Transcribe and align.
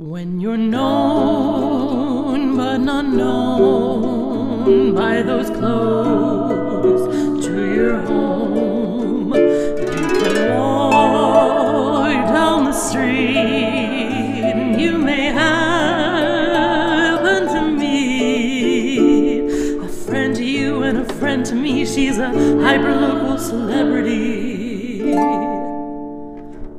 When 0.00 0.40
you're 0.40 0.56
known 0.56 2.56
but 2.56 2.78
not 2.78 3.04
known 3.04 4.94
by 4.94 5.20
those 5.20 5.50
close 5.50 7.44
to 7.44 7.74
your 7.74 7.98
home, 7.98 9.34
you 9.34 10.08
can 10.22 10.56
walk 10.56 12.32
down 12.32 12.64
the 12.64 12.72
street 12.72 13.36
and 13.36 14.80
you 14.80 14.96
may 14.96 15.26
happen 15.26 17.46
to 17.48 17.70
meet 17.70 19.50
a 19.82 19.86
friend 19.86 20.34
to 20.34 20.42
you 20.42 20.82
and 20.82 21.00
a 21.00 21.04
friend 21.16 21.44
to 21.44 21.54
me. 21.54 21.84
She's 21.84 22.16
a 22.16 22.30
hyperlocal 22.30 23.38
celebrity. 23.38 25.12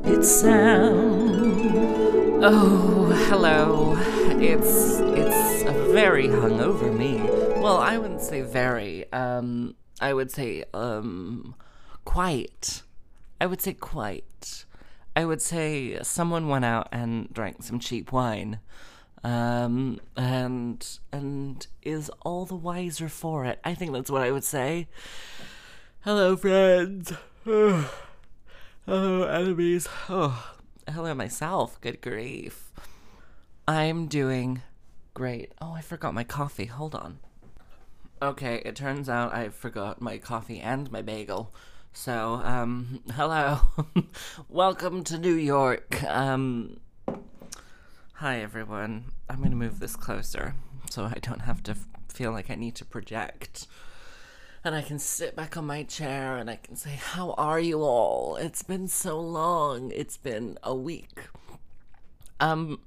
It's 0.05 0.27
Sam. 0.27 0.91
Oh, 2.44 3.05
hello. 3.30 3.95
It's 4.41 4.99
it's 4.99 5.62
a 5.62 5.91
very 5.94 6.27
hungover 6.27 6.91
me. 6.91 7.18
Well, 7.62 7.77
I 7.77 7.99
wouldn't 7.99 8.22
say 8.22 8.41
very. 8.41 9.05
Um, 9.13 9.76
I 9.99 10.13
would 10.16 10.32
say 10.32 10.63
um, 10.73 11.54
quite. 12.04 12.82
I 13.40 13.46
would 13.46 13.62
say 13.62 13.73
quite. 13.73 14.66
I 15.16 15.23
would 15.23 15.40
say 15.40 16.02
someone 16.02 16.48
went 16.48 16.66
out 16.66 16.88
and 16.91 17.32
drank 17.32 17.62
some 17.62 17.80
cheap 17.80 18.12
wine, 18.12 18.58
um, 19.23 19.99
and 20.18 20.98
and 21.12 21.68
is 21.84 22.10
all 22.21 22.46
the 22.46 22.55
wiser 22.55 23.08
for 23.08 23.46
it. 23.46 23.60
I 23.63 23.76
think 23.76 23.94
that's 23.94 24.10
what 24.10 24.23
I 24.23 24.32
would 24.32 24.44
say. 24.44 24.88
Hello, 25.99 26.35
friends. 26.35 27.13
hello, 27.44 27.85
enemies. 28.88 29.88
Oh, 30.10 30.55
hello, 30.90 31.13
myself. 31.13 31.80
Good 31.81 32.02
grief. 32.02 32.71
I'm 33.67 34.08
doing 34.08 34.62
great. 35.13 35.52
Oh, 35.62 35.73
I 35.73 35.82
forgot 35.82 36.13
my 36.13 36.24
coffee. 36.24 36.65
Hold 36.65 36.96
on. 36.96 37.20
Okay, 38.21 38.62
it 38.65 38.76
turns 38.76 39.09
out 39.09 39.34
I 39.34 39.49
forgot 39.49 40.02
my 40.02 40.18
coffee 40.18 40.59
and 40.59 40.91
my 40.91 41.02
bagel. 41.02 41.54
So, 41.93 42.41
um, 42.43 43.02
hello. 43.13 43.59
Welcome 44.49 45.04
to 45.05 45.18
New 45.18 45.34
York. 45.35 46.04
Um, 46.04 46.79
hi, 48.13 48.40
everyone. 48.41 49.05
I'm 49.29 49.37
going 49.37 49.52
to 49.52 49.57
move 49.57 49.79
this 49.79 49.96
closer 49.96 50.55
so 50.90 51.05
I 51.05 51.20
don't 51.21 51.41
have 51.41 51.63
to 51.63 51.71
f- 51.71 51.87
feel 52.09 52.32
like 52.32 52.49
I 52.49 52.55
need 52.55 52.76
to 52.76 52.85
project. 52.85 53.68
And 54.63 54.76
I 54.76 54.81
can 54.84 54.99
sit 54.99 55.35
back 55.35 55.57
on 55.57 55.65
my 55.65 55.84
chair 55.84 56.37
and 56.37 56.49
I 56.49 56.57
can 56.57 56.76
say, 56.76 56.91
How 56.91 57.31
are 57.31 57.59
you 57.59 57.81
all? 57.81 58.35
It's 58.35 58.62
been 58.62 58.87
so 58.87 59.20
long. 59.20 59.91
It's 59.91 60.18
been 60.18 60.57
a 60.62 60.76
week. 60.76 61.27
Um, 62.40 62.79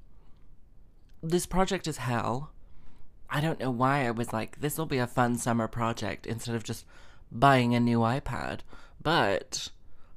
this 1.21 1.45
project 1.45 1.87
is 1.87 1.97
hell. 1.97 2.51
I 3.29 3.41
don't 3.41 3.59
know 3.59 3.71
why 3.71 4.05
I 4.05 4.11
was 4.11 4.31
like, 4.31 4.61
this 4.61 4.77
will 4.77 4.85
be 4.85 4.99
a 4.99 5.07
fun 5.07 5.37
summer 5.37 5.67
project 5.67 6.25
instead 6.25 6.55
of 6.55 6.63
just 6.63 6.85
buying 7.31 7.73
a 7.75 7.79
new 7.79 7.99
iPad. 7.99 8.59
But 9.01 9.69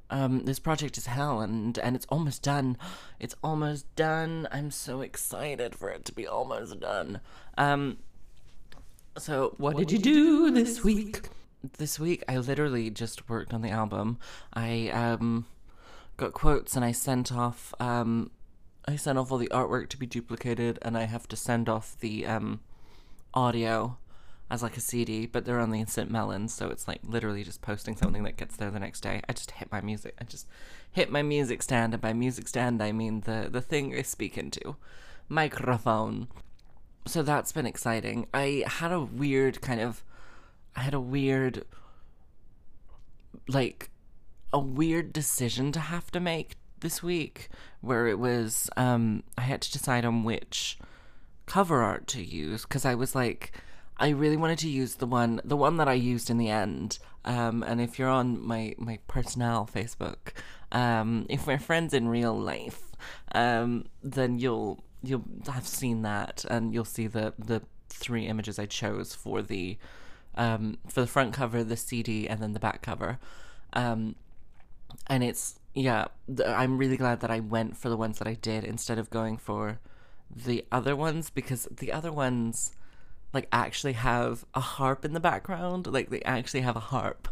um, 0.09 0.45
this 0.45 0.59
project 0.59 0.97
is 0.97 1.07
hell 1.07 1.41
and 1.41 1.77
and 1.79 1.95
it's 1.95 2.05
almost 2.09 2.41
done. 2.41 2.77
It's 3.19 3.35
almost 3.43 3.93
done. 3.95 4.47
I'm 4.51 4.71
so 4.71 5.01
excited 5.01 5.75
for 5.75 5.89
it 5.89 6.05
to 6.05 6.13
be 6.13 6.25
almost 6.25 6.79
done. 6.79 7.19
Um, 7.57 7.97
so 9.17 9.55
What 9.57 9.75
did 9.75 9.91
you 9.91 9.99
do 9.99 10.51
this 10.51 10.83
week? 10.83 11.21
This 11.77 11.99
week 11.99 12.23
I 12.27 12.37
literally 12.37 12.89
just 12.89 13.29
worked 13.29 13.53
on 13.53 13.61
the 13.61 13.69
album. 13.69 14.17
I 14.53 14.89
um 14.89 15.45
got 16.17 16.33
quotes 16.33 16.75
and 16.75 16.83
I 16.83 16.91
sent 16.91 17.31
off 17.31 17.73
um 17.79 18.31
I 18.85 18.95
sent 18.95 19.17
off 19.17 19.31
all 19.31 19.37
the 19.37 19.49
artwork 19.49 19.89
to 19.89 19.97
be 19.97 20.05
duplicated 20.05 20.79
and 20.81 20.97
I 20.97 21.03
have 21.03 21.27
to 21.29 21.35
send 21.35 21.69
off 21.69 21.97
the 21.99 22.25
um 22.25 22.61
audio 23.33 23.97
as 24.49 24.63
like 24.63 24.77
a 24.77 24.81
CD, 24.81 25.27
but 25.27 25.45
they're 25.45 25.59
on 25.59 25.69
the 25.69 25.79
Instant 25.79 26.09
Melons, 26.09 26.53
so 26.53 26.69
it's 26.69 26.87
like 26.87 27.01
literally 27.03 27.43
just 27.43 27.61
posting 27.61 27.95
something 27.95 28.23
that 28.23 28.35
gets 28.37 28.55
there 28.57 28.71
the 28.71 28.79
next 28.79 29.01
day. 29.01 29.21
I 29.29 29.33
just 29.33 29.51
hit 29.51 29.71
my 29.71 29.79
music. 29.79 30.15
I 30.19 30.23
just 30.23 30.47
hit 30.91 31.11
my 31.11 31.21
music 31.21 31.61
stand, 31.61 31.93
and 31.93 32.01
by 32.01 32.13
music 32.13 32.47
stand 32.47 32.81
I 32.81 32.91
mean 32.91 33.21
the 33.21 33.47
the 33.51 33.61
thing 33.61 33.93
I 33.95 34.01
speak 34.01 34.37
into, 34.37 34.75
microphone. 35.27 36.29
So 37.05 37.21
that's 37.21 37.51
been 37.51 37.65
exciting. 37.65 38.27
I 38.33 38.63
had 38.65 38.91
a 38.91 38.99
weird 38.99 39.61
kind 39.61 39.79
of, 39.79 40.03
I 40.79 40.83
had 40.83 40.93
a 40.93 40.99
weird, 40.99 41.65
like, 43.49 43.89
a 44.53 44.59
weird 44.59 45.11
decision 45.11 45.73
to 45.73 45.79
have 45.79 46.09
to 46.11 46.19
make 46.21 46.55
this 46.79 47.03
week, 47.03 47.49
where 47.81 48.07
it 48.07 48.17
was 48.17 48.69
um 48.77 49.23
I 49.37 49.41
had 49.41 49.61
to 49.63 49.71
decide 49.71 50.05
on 50.05 50.23
which 50.23 50.79
cover 51.45 51.81
art 51.81 52.07
to 52.07 52.23
use 52.23 52.61
because 52.63 52.85
I 52.85 52.95
was 52.95 53.13
like, 53.13 53.51
I 53.97 54.09
really 54.09 54.37
wanted 54.37 54.59
to 54.59 54.69
use 54.69 54.95
the 54.95 55.05
one, 55.05 55.41
the 55.43 55.57
one 55.57 55.75
that 55.77 55.89
I 55.89 55.93
used 56.13 56.29
in 56.29 56.37
the 56.37 56.49
end. 56.49 56.99
Um, 57.25 57.63
and 57.63 57.81
if 57.81 57.99
you're 57.99 58.07
on 58.07 58.41
my 58.41 58.73
my 58.77 58.99
personal 59.07 59.67
Facebook, 59.71 60.31
um, 60.71 61.25
if 61.29 61.45
we're 61.45 61.59
friends 61.59 61.93
in 61.93 62.07
real 62.07 62.37
life, 62.39 62.81
um, 63.35 63.87
then 64.01 64.39
you'll 64.39 64.81
you'll 65.03 65.25
have 65.47 65.67
seen 65.67 66.03
that, 66.03 66.45
and 66.49 66.73
you'll 66.73 66.85
see 66.85 67.07
the 67.07 67.33
the 67.37 67.61
three 67.89 68.25
images 68.27 68.57
I 68.57 68.67
chose 68.67 69.13
for 69.13 69.41
the 69.41 69.77
um 70.39 70.77
for 70.87 71.01
the 71.01 71.07
front 71.07 71.33
cover, 71.33 71.63
the 71.63 71.77
CD, 71.77 72.27
and 72.27 72.41
then 72.41 72.53
the 72.53 72.59
back 72.59 72.81
cover. 72.81 73.19
Um, 73.73 74.15
and 75.07 75.23
it's 75.23 75.59
yeah, 75.75 76.05
th- 76.27 76.47
I'm 76.47 76.77
really 76.77 76.97
glad 76.97 77.19
that 77.19 77.29
I 77.29 77.39
went 77.39 77.77
for 77.77 77.89
the 77.89 77.97
ones 77.97 78.17
that 78.19 78.27
I 78.27 78.33
did 78.33 78.63
instead 78.63 78.97
of 78.97 79.09
going 79.09 79.37
for 79.37 79.79
the 80.35 80.65
other 80.71 80.95
ones 80.95 81.29
because 81.29 81.67
the 81.71 81.91
other 81.91 82.11
ones 82.11 82.73
like 83.33 83.47
actually 83.51 83.93
have 83.93 84.45
a 84.55 84.59
harp 84.59 85.05
in 85.05 85.13
the 85.13 85.19
background. 85.19 85.87
Like 85.87 86.09
they 86.09 86.21
actually 86.23 86.61
have 86.61 86.75
a 86.75 86.79
harp. 86.79 87.27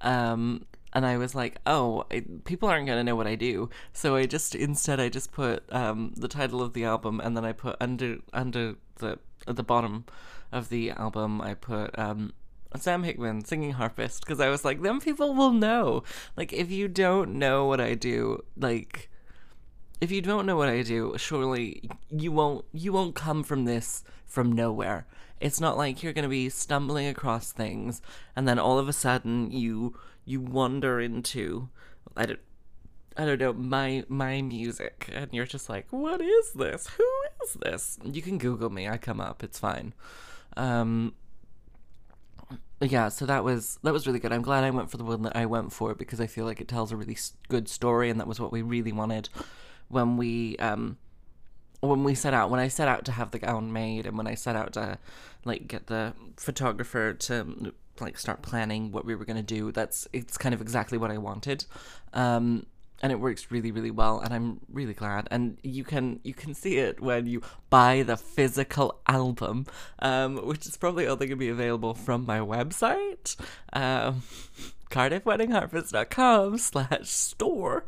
Um 0.00 0.66
and 0.94 1.06
i 1.06 1.16
was 1.16 1.34
like 1.34 1.56
oh 1.64 2.04
I, 2.10 2.22
people 2.44 2.68
aren't 2.68 2.86
going 2.86 2.98
to 2.98 3.04
know 3.04 3.16
what 3.16 3.26
i 3.26 3.34
do. 3.34 3.70
So 3.92 4.16
i 4.16 4.26
just 4.26 4.54
instead 4.54 5.00
i 5.00 5.08
just 5.08 5.32
put 5.32 5.64
um 5.72 6.12
the 6.16 6.28
title 6.28 6.62
of 6.62 6.74
the 6.74 6.84
album 6.84 7.20
and 7.20 7.36
then 7.36 7.44
i 7.44 7.52
put 7.52 7.76
under 7.80 8.18
under 8.32 8.76
the 8.96 9.18
at 9.46 9.56
the 9.56 9.62
bottom 9.62 10.04
of 10.52 10.68
the 10.68 10.90
album 10.90 11.40
i 11.40 11.54
put 11.54 11.98
um 11.98 12.32
Sam 12.78 13.02
Hickman 13.02 13.44
singing 13.44 13.72
harpist 13.72 14.20
because 14.20 14.40
I 14.40 14.48
was 14.48 14.64
like, 14.64 14.82
them 14.82 15.00
people 15.00 15.34
will 15.34 15.52
know. 15.52 16.02
Like, 16.36 16.52
if 16.52 16.70
you 16.70 16.88
don't 16.88 17.34
know 17.34 17.66
what 17.66 17.80
I 17.80 17.94
do, 17.94 18.44
like, 18.56 19.10
if 20.02 20.10
you 20.10 20.20
don't 20.20 20.46
know 20.46 20.56
what 20.56 20.68
I 20.68 20.82
do, 20.82 21.14
surely 21.16 21.88
you 22.10 22.32
won't 22.32 22.64
you 22.72 22.92
won't 22.92 23.14
come 23.14 23.44
from 23.44 23.66
this 23.66 24.02
from 24.26 24.50
nowhere. 24.50 25.06
It's 25.40 25.60
not 25.60 25.78
like 25.78 26.02
you're 26.02 26.12
going 26.12 26.24
to 26.24 26.28
be 26.28 26.48
stumbling 26.48 27.06
across 27.06 27.52
things 27.52 28.02
and 28.34 28.48
then 28.48 28.58
all 28.58 28.80
of 28.80 28.88
a 28.88 28.92
sudden 28.92 29.52
you 29.52 29.96
you 30.24 30.40
wander 30.40 31.00
into 31.00 31.68
I 32.16 32.26
don't 32.26 32.40
I 33.16 33.26
don't 33.26 33.40
know 33.40 33.52
my 33.52 34.04
my 34.08 34.42
music 34.42 35.08
and 35.12 35.28
you're 35.32 35.46
just 35.46 35.68
like 35.68 35.86
what 35.90 36.20
is 36.20 36.52
this? 36.52 36.88
Who 36.88 37.04
is 37.44 37.52
this? 37.54 37.98
You 38.02 38.22
can 38.22 38.38
google 38.38 38.70
me. 38.70 38.88
I 38.88 38.96
come 38.96 39.20
up. 39.20 39.44
It's 39.44 39.60
fine. 39.60 39.94
Um 40.56 41.14
yeah, 42.90 43.08
so 43.08 43.26
that 43.26 43.44
was 43.44 43.78
that 43.82 43.92
was 43.92 44.06
really 44.06 44.18
good. 44.18 44.32
I'm 44.32 44.42
glad 44.42 44.64
I 44.64 44.70
went 44.70 44.90
for 44.90 44.96
the 44.96 45.04
one 45.04 45.22
that 45.22 45.36
I 45.36 45.46
went 45.46 45.72
for 45.72 45.94
because 45.94 46.20
I 46.20 46.26
feel 46.26 46.44
like 46.44 46.60
it 46.60 46.68
tells 46.68 46.90
a 46.92 46.96
really 46.96 47.16
good 47.48 47.68
story, 47.68 48.10
and 48.10 48.18
that 48.20 48.26
was 48.26 48.40
what 48.40 48.52
we 48.52 48.62
really 48.62 48.92
wanted 48.92 49.28
when 49.88 50.16
we 50.16 50.56
um 50.56 50.96
when 51.80 52.04
we 52.04 52.14
set 52.14 52.32
out 52.34 52.50
when 52.50 52.60
I 52.60 52.68
set 52.68 52.88
out 52.88 53.04
to 53.06 53.12
have 53.12 53.30
the 53.30 53.38
gown 53.38 53.72
made, 53.72 54.06
and 54.06 54.16
when 54.16 54.26
I 54.26 54.34
set 54.34 54.56
out 54.56 54.72
to 54.74 54.98
like 55.44 55.68
get 55.68 55.86
the 55.86 56.14
photographer 56.36 57.12
to 57.14 57.72
like 58.00 58.18
start 58.18 58.42
planning 58.42 58.90
what 58.90 59.04
we 59.04 59.14
were 59.14 59.24
gonna 59.24 59.42
do. 59.42 59.70
That's 59.70 60.08
it's 60.12 60.36
kind 60.36 60.54
of 60.54 60.60
exactly 60.60 60.98
what 60.98 61.10
I 61.10 61.18
wanted. 61.18 61.64
Um, 62.12 62.66
and 63.02 63.10
it 63.10 63.20
works 63.20 63.50
really 63.50 63.72
really 63.72 63.90
well 63.90 64.20
and 64.20 64.32
i'm 64.32 64.60
really 64.72 64.94
glad. 64.94 65.28
And 65.30 65.58
you 65.62 65.84
can 65.84 66.20
you 66.22 66.34
can 66.34 66.54
see 66.54 66.78
it 66.78 67.00
when 67.00 67.26
you 67.26 67.42
buy 67.68 68.02
the 68.02 68.16
physical 68.16 69.00
album 69.06 69.66
um, 69.98 70.46
which 70.46 70.66
is 70.66 70.76
probably 70.76 71.06
only 71.06 71.26
going 71.26 71.30
to 71.30 71.36
be 71.36 71.48
available 71.48 71.94
from 71.94 72.24
my 72.24 72.38
website 72.38 73.36
um, 73.72 74.22
cardiffweddingharpist.com 74.90 76.58
slash 76.58 77.08
store. 77.08 77.84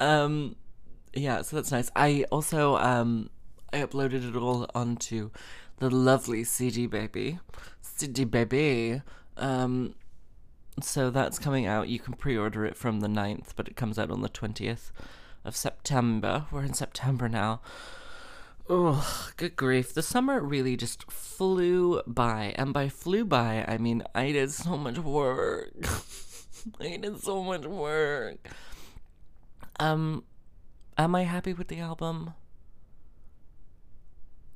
Um, 0.00 0.56
yeah 1.14 1.42
so 1.42 1.56
that's 1.56 1.72
nice. 1.72 1.90
I 1.94 2.24
also 2.30 2.76
um, 2.76 3.30
i 3.72 3.78
uploaded 3.78 4.28
it 4.28 4.36
all 4.36 4.68
onto 4.74 5.30
the 5.78 5.90
lovely 5.90 6.44
cd 6.44 6.86
baby. 6.86 7.38
Cd 7.80 8.24
baby 8.24 9.02
um, 9.36 9.94
so 10.82 11.10
that's 11.10 11.38
coming 11.38 11.66
out. 11.66 11.88
You 11.88 11.98
can 11.98 12.14
pre-order 12.14 12.64
it 12.64 12.76
from 12.76 13.00
the 13.00 13.08
9th, 13.08 13.48
but 13.56 13.68
it 13.68 13.76
comes 13.76 13.98
out 13.98 14.10
on 14.10 14.22
the 14.22 14.28
20th 14.28 14.90
of 15.44 15.56
September. 15.56 16.46
We're 16.50 16.64
in 16.64 16.74
September 16.74 17.28
now. 17.28 17.60
Oh, 18.70 19.32
good 19.38 19.56
grief. 19.56 19.94
The 19.94 20.02
summer 20.02 20.40
really 20.40 20.76
just 20.76 21.10
flew 21.10 22.02
by. 22.06 22.54
And 22.56 22.74
by 22.74 22.90
flew 22.90 23.24
by, 23.24 23.64
I 23.66 23.78
mean 23.78 24.02
I 24.14 24.32
did 24.32 24.50
so 24.50 24.76
much 24.76 24.98
work. 24.98 25.72
I 26.80 26.96
did 26.98 27.18
so 27.22 27.42
much 27.42 27.64
work. 27.64 28.36
Um 29.80 30.24
am 30.98 31.14
I 31.14 31.22
happy 31.22 31.54
with 31.54 31.68
the 31.68 31.80
album? 31.80 32.34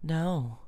No. 0.02 0.58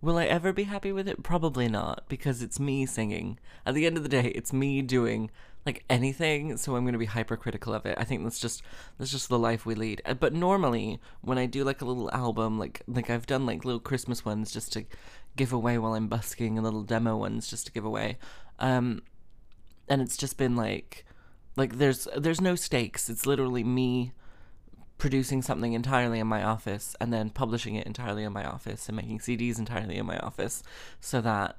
Will 0.00 0.18
I 0.18 0.26
ever 0.26 0.52
be 0.52 0.64
happy 0.64 0.92
with 0.92 1.08
it? 1.08 1.22
Probably 1.22 1.68
not, 1.68 2.04
because 2.08 2.42
it's 2.42 2.60
me 2.60 2.86
singing. 2.86 3.38
At 3.64 3.74
the 3.74 3.86
end 3.86 3.96
of 3.96 4.02
the 4.02 4.08
day, 4.08 4.28
it's 4.34 4.52
me 4.52 4.82
doing 4.82 5.30
like 5.64 5.84
anything, 5.90 6.56
so 6.56 6.76
I'm 6.76 6.84
going 6.84 6.92
to 6.92 6.98
be 6.98 7.06
hypercritical 7.06 7.74
of 7.74 7.86
it. 7.86 7.98
I 7.98 8.04
think 8.04 8.22
that's 8.22 8.38
just 8.38 8.62
that's 8.98 9.10
just 9.10 9.28
the 9.28 9.38
life 9.38 9.66
we 9.66 9.74
lead. 9.74 10.00
Uh, 10.04 10.14
But 10.14 10.32
normally, 10.32 11.00
when 11.22 11.38
I 11.38 11.46
do 11.46 11.64
like 11.64 11.82
a 11.82 11.84
little 11.84 12.10
album, 12.12 12.58
like 12.58 12.82
like 12.86 13.10
I've 13.10 13.26
done 13.26 13.46
like 13.46 13.64
little 13.64 13.80
Christmas 13.80 14.24
ones 14.24 14.52
just 14.52 14.72
to 14.74 14.84
give 15.34 15.52
away 15.52 15.76
while 15.78 15.94
I'm 15.94 16.08
busking, 16.08 16.56
and 16.56 16.64
little 16.64 16.82
demo 16.82 17.16
ones 17.16 17.48
just 17.48 17.66
to 17.66 17.72
give 17.72 17.84
away. 17.84 18.18
Um, 18.60 19.02
and 19.88 20.00
it's 20.00 20.16
just 20.16 20.36
been 20.38 20.56
like 20.56 21.04
like 21.56 21.78
there's 21.78 22.06
there's 22.16 22.40
no 22.40 22.54
stakes. 22.54 23.08
It's 23.08 23.26
literally 23.26 23.64
me 23.64 24.12
producing 24.98 25.42
something 25.42 25.74
entirely 25.74 26.18
in 26.18 26.26
my 26.26 26.42
office 26.42 26.96
and 27.00 27.12
then 27.12 27.30
publishing 27.30 27.74
it 27.74 27.86
entirely 27.86 28.24
in 28.24 28.32
my 28.32 28.44
office 28.44 28.88
and 28.88 28.96
making 28.96 29.18
CDs 29.18 29.58
entirely 29.58 29.96
in 29.96 30.06
my 30.06 30.18
office 30.18 30.62
so 31.00 31.20
that 31.20 31.56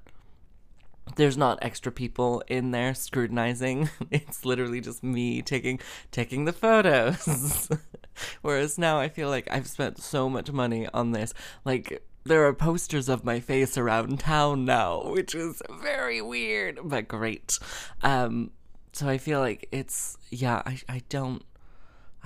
there's 1.16 1.38
not 1.38 1.60
extra 1.62 1.92
people 1.92 2.44
in 2.48 2.72
there 2.72 2.94
scrutinizing. 2.94 3.89
It's 4.12 4.45
literally 4.45 4.81
just 4.81 5.04
me 5.04 5.42
taking 5.42 5.80
taking 6.12 6.45
the 6.45 6.54
photos. 6.54 7.69
Whereas 8.42 8.78
now 8.78 9.00
I 9.00 9.10
feel 9.10 9.30
like 9.30 9.48
I've 9.50 9.68
spent 9.68 10.01
so 10.01 10.30
much 10.30 10.51
money 10.51 10.88
on 10.94 11.12
this. 11.12 11.33
Like 11.63 12.04
there 12.24 12.45
are 12.45 12.54
posters 12.54 13.07
of 13.07 13.24
my 13.24 13.40
face 13.40 13.78
around 13.78 14.19
town 14.19 14.66
now, 14.66 15.10
which 15.10 15.33
is 15.33 15.62
very 15.81 16.22
weird 16.22 16.80
but 16.83 17.07
great. 17.07 17.57
Um 18.01 18.51
so 18.92 19.07
I 19.07 19.18
feel 19.18 19.40
like 19.40 19.68
it's 19.72 20.18
yeah, 20.30 20.62
I 20.66 20.80
I 20.90 21.01
don't 21.10 21.44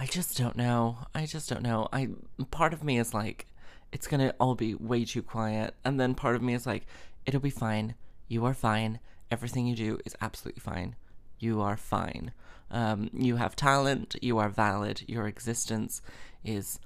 I 0.01 0.07
just 0.07 0.35
don't 0.35 0.57
know. 0.57 0.97
I 1.13 1.27
just 1.27 1.47
don't 1.47 1.61
know. 1.61 1.87
I 1.93 2.09
part 2.49 2.73
of 2.73 2.83
me 2.83 2.97
is 2.97 3.13
like 3.13 3.45
it's 3.91 4.07
to 4.07 4.33
all 4.39 4.55
be 4.55 4.73
way 4.73 5.05
too 5.05 5.21
quiet 5.21 5.75
and 5.85 5.99
then 5.99 6.15
part 6.15 6.35
of 6.35 6.41
me 6.41 6.55
is 6.55 6.65
like 6.65 6.87
it'll 7.27 7.39
be 7.39 7.51
fine. 7.51 7.93
You 8.27 8.43
are 8.45 8.55
fine. 8.55 8.99
Everything 9.29 9.67
you 9.67 9.75
do 9.75 9.99
is 10.03 10.15
absolutely 10.19 10.61
fine. 10.61 10.95
You 11.37 11.61
are 11.61 11.77
fine. 11.77 12.31
Um, 12.71 13.11
you 13.13 13.35
have 13.35 13.55
talent. 13.55 14.15
You 14.23 14.39
are 14.39 14.49
valid. 14.49 15.03
Your 15.07 15.27
existence 15.27 16.01
is 16.43 16.79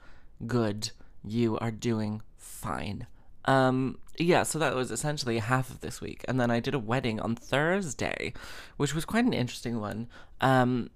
good. 0.46 0.92
You 1.24 1.58
are 1.60 1.72
doing 1.72 2.22
fine. 2.36 3.08
Um, 3.46 3.98
yeah, 4.20 4.44
so 4.44 4.60
that 4.60 4.76
was 4.76 4.92
essentially 4.92 5.40
half 5.40 5.70
of 5.70 5.80
this 5.80 6.02
week. 6.02 6.26
And 6.28 6.38
then 6.38 6.52
I 6.52 6.60
did 6.60 6.74
a 6.74 6.80
wedding 6.80 7.22
on 7.22 7.38
Thursday, 7.38 8.34
which 8.76 8.94
was 8.94 9.06
quite 9.06 9.24
an 9.24 9.34
interesting 9.34 9.80
one. 9.80 10.10
Um, 10.42 10.90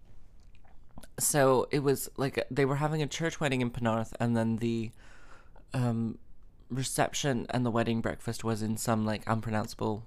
so 1.17 1.67
it 1.71 1.79
was 1.79 2.09
like 2.17 2.45
they 2.49 2.65
were 2.65 2.77
having 2.77 3.01
a 3.01 3.07
church 3.07 3.39
wedding 3.39 3.61
in 3.61 3.71
Penarth, 3.71 4.13
and 4.19 4.35
then 4.35 4.57
the 4.57 4.91
um, 5.73 6.17
reception 6.69 7.45
and 7.49 7.65
the 7.65 7.71
wedding 7.71 8.01
breakfast 8.01 8.43
was 8.43 8.61
in 8.61 8.77
some 8.77 9.05
like 9.05 9.23
unpronounceable 9.27 10.05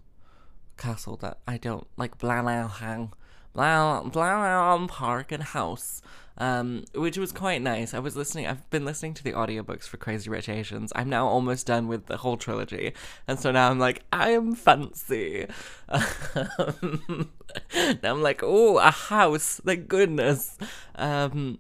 castle 0.77 1.17
that 1.17 1.39
I 1.47 1.59
don't 1.59 1.87
like 1.97 2.19
Blalauhang. 2.19 3.13
Blan 3.53 4.09
Blau 4.09 4.87
Park 4.87 5.31
and 5.31 5.43
House, 5.43 6.01
um, 6.39 6.85
which 6.95 7.19
was 7.19 7.33
quite 7.33 7.63
nice. 7.63 7.95
I 7.95 7.99
was 7.99 8.17
listening. 8.17 8.47
I've 8.47 8.69
been 8.71 8.85
listening 8.85 9.15
to 9.15 9.25
the 9.25 9.33
audiobooks 9.33 9.85
for 9.85 9.97
Crazy 9.97 10.31
Rich 10.31 10.49
Asians. 10.49 10.93
I'm 10.95 11.09
now 11.09 11.27
almost 11.27 11.67
done 11.67 11.89
with 11.89 12.07
the 12.07 12.19
whole 12.19 12.37
trilogy, 12.37 12.95
and 13.29 13.39
so 13.39 13.51
now 13.51 13.71
I'm 13.71 13.79
like, 13.79 14.03
I 14.13 14.31
am 14.31 14.55
fancy. 14.55 15.47
Um, 15.89 17.31
now 18.03 18.15
I'm 18.15 18.23
like, 18.23 18.43
oh, 18.43 18.79
a 18.79 18.91
house! 18.91 19.61
Thank 19.65 19.89
goodness. 19.89 20.57
Um, 20.95 21.59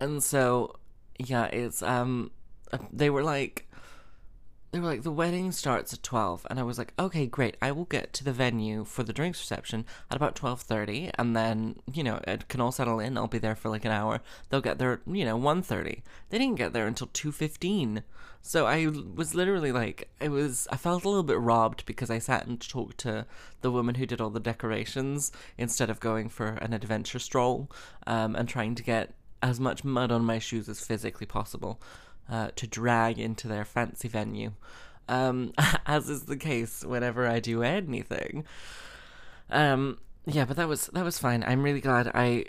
and 0.00 0.22
so, 0.22 0.76
yeah, 1.18 1.46
it's 1.46 1.82
um, 1.82 2.30
they 2.92 3.10
were 3.10 3.24
like 3.24 3.67
they 4.78 4.82
were 4.82 4.90
like 4.92 5.02
the 5.02 5.10
wedding 5.10 5.50
starts 5.50 5.92
at 5.92 6.04
12 6.04 6.46
and 6.48 6.60
i 6.60 6.62
was 6.62 6.78
like 6.78 6.92
okay 7.00 7.26
great. 7.26 7.56
I 7.60 7.72
will 7.72 7.86
get 7.86 8.12
to 8.12 8.22
the 8.22 8.32
venue 8.32 8.84
for 8.84 9.02
the 9.02 9.12
drinks 9.12 9.40
reception 9.40 9.84
at 10.08 10.16
about 10.16 10.36
12.30 10.36 11.10
and 11.18 11.34
then 11.34 11.80
you 11.92 12.04
know 12.04 12.20
it 12.28 12.46
can 12.46 12.60
all 12.60 12.70
settle 12.70 13.00
in. 13.00 13.18
I'll 13.18 13.26
be 13.26 13.38
there 13.38 13.56
for 13.56 13.70
like 13.70 13.84
an 13.84 13.90
hour. 13.90 14.20
They'll 14.48 14.60
get 14.60 14.78
there 14.78 15.00
you 15.04 15.24
know 15.24 15.36
1.30 15.36 16.02
they 16.30 16.38
didn't 16.38 16.54
get 16.54 16.72
there 16.72 16.86
until 16.86 17.08
2.15 17.08 18.04
so 18.40 18.66
i 18.66 18.86
was 19.16 19.34
literally 19.34 19.72
like 19.72 20.08
it 20.20 20.28
was 20.28 20.68
i 20.70 20.76
felt 20.76 21.04
a 21.04 21.08
little 21.08 21.24
bit 21.24 21.40
robbed 21.40 21.84
because 21.84 22.08
i 22.08 22.20
sat 22.20 22.46
and 22.46 22.60
talked 22.60 22.98
to 22.98 23.26
the 23.62 23.72
woman 23.72 23.96
who 23.96 24.06
did 24.06 24.20
all 24.20 24.30
the 24.30 24.38
decorations 24.38 25.32
instead 25.56 25.90
of 25.90 25.98
going 25.98 26.28
for 26.28 26.50
an 26.62 26.72
adventure 26.72 27.18
stroll 27.18 27.68
um, 28.06 28.36
and 28.36 28.48
trying 28.48 28.76
to 28.76 28.84
get 28.84 29.12
as 29.42 29.58
much 29.58 29.82
mud 29.82 30.12
on 30.12 30.24
my 30.24 30.38
shoes 30.38 30.68
as 30.68 30.84
physically 30.84 31.26
possible 31.26 31.80
uh, 32.28 32.50
to 32.56 32.66
drag 32.66 33.18
into 33.18 33.48
their 33.48 33.64
fancy 33.64 34.08
venue, 34.08 34.52
um, 35.08 35.52
as 35.86 36.08
is 36.08 36.24
the 36.24 36.36
case 36.36 36.84
whenever 36.84 37.26
I 37.26 37.40
do 37.40 37.62
anything. 37.62 38.44
Um, 39.50 39.98
yeah, 40.26 40.44
but 40.44 40.56
that 40.56 40.68
was 40.68 40.88
that 40.88 41.04
was 41.04 41.18
fine. 41.18 41.42
I'm 41.42 41.62
really 41.62 41.80
glad 41.80 42.10
I 42.14 42.46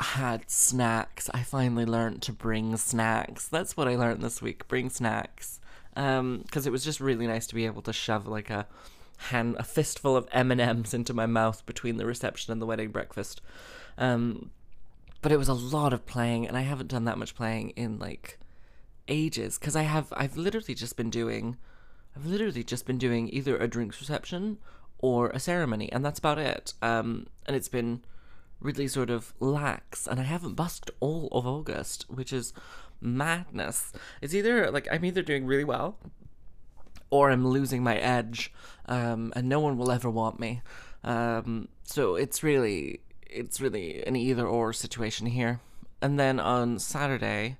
had 0.00 0.50
snacks. 0.50 1.30
I 1.32 1.42
finally 1.42 1.86
learned 1.86 2.22
to 2.22 2.32
bring 2.32 2.76
snacks. 2.76 3.48
That's 3.48 3.76
what 3.76 3.88
I 3.88 3.96
learned 3.96 4.22
this 4.22 4.42
week. 4.42 4.68
Bring 4.68 4.90
snacks. 4.90 5.60
Um, 5.94 6.42
because 6.46 6.66
it 6.66 6.72
was 6.72 6.84
just 6.84 7.00
really 7.00 7.26
nice 7.26 7.46
to 7.48 7.54
be 7.54 7.66
able 7.66 7.82
to 7.82 7.92
shove 7.92 8.26
like 8.26 8.48
a 8.48 8.66
hand 9.28 9.56
a 9.58 9.62
fistful 9.62 10.16
of 10.16 10.26
M 10.32 10.50
and 10.50 10.60
M's 10.60 10.94
into 10.94 11.14
my 11.14 11.26
mouth 11.26 11.64
between 11.66 11.96
the 11.96 12.06
reception 12.06 12.52
and 12.52 12.60
the 12.60 12.66
wedding 12.66 12.90
breakfast. 12.90 13.40
Um, 13.98 14.50
but 15.20 15.32
it 15.32 15.36
was 15.36 15.48
a 15.48 15.54
lot 15.54 15.92
of 15.92 16.06
playing, 16.06 16.48
and 16.48 16.56
I 16.56 16.62
haven't 16.62 16.88
done 16.88 17.04
that 17.04 17.18
much 17.18 17.34
playing 17.34 17.70
in 17.70 17.98
like 17.98 18.38
ages 19.08 19.58
because 19.58 19.76
I 19.76 19.82
have 19.82 20.12
I've 20.16 20.36
literally 20.36 20.74
just 20.74 20.96
been 20.96 21.10
doing 21.10 21.56
I've 22.16 22.26
literally 22.26 22.64
just 22.64 22.86
been 22.86 22.98
doing 22.98 23.28
either 23.30 23.56
a 23.56 23.68
drinks 23.68 24.00
reception 24.00 24.58
or 24.98 25.30
a 25.30 25.40
ceremony 25.40 25.90
and 25.92 26.04
that's 26.04 26.18
about 26.18 26.38
it. 26.38 26.74
Um 26.82 27.26
and 27.46 27.56
it's 27.56 27.68
been 27.68 28.02
really 28.60 28.86
sort 28.88 29.10
of 29.10 29.34
lax 29.40 30.06
and 30.06 30.20
I 30.20 30.24
haven't 30.24 30.54
busked 30.54 30.90
all 31.00 31.28
of 31.32 31.46
August, 31.46 32.06
which 32.08 32.32
is 32.32 32.52
madness. 33.00 33.92
It's 34.20 34.34
either 34.34 34.70
like 34.70 34.88
I'm 34.90 35.04
either 35.04 35.22
doing 35.22 35.46
really 35.46 35.64
well 35.64 35.98
or 37.10 37.30
I'm 37.30 37.46
losing 37.46 37.82
my 37.82 37.96
edge 37.96 38.52
um 38.86 39.32
and 39.34 39.48
no 39.48 39.60
one 39.60 39.76
will 39.76 39.90
ever 39.90 40.10
want 40.10 40.38
me. 40.38 40.62
Um 41.04 41.68
so 41.82 42.14
it's 42.14 42.42
really 42.42 43.00
it's 43.28 43.60
really 43.60 44.04
an 44.06 44.14
either 44.14 44.46
or 44.46 44.72
situation 44.72 45.26
here. 45.26 45.60
And 46.00 46.18
then 46.18 46.40
on 46.40 46.78
Saturday, 46.78 47.56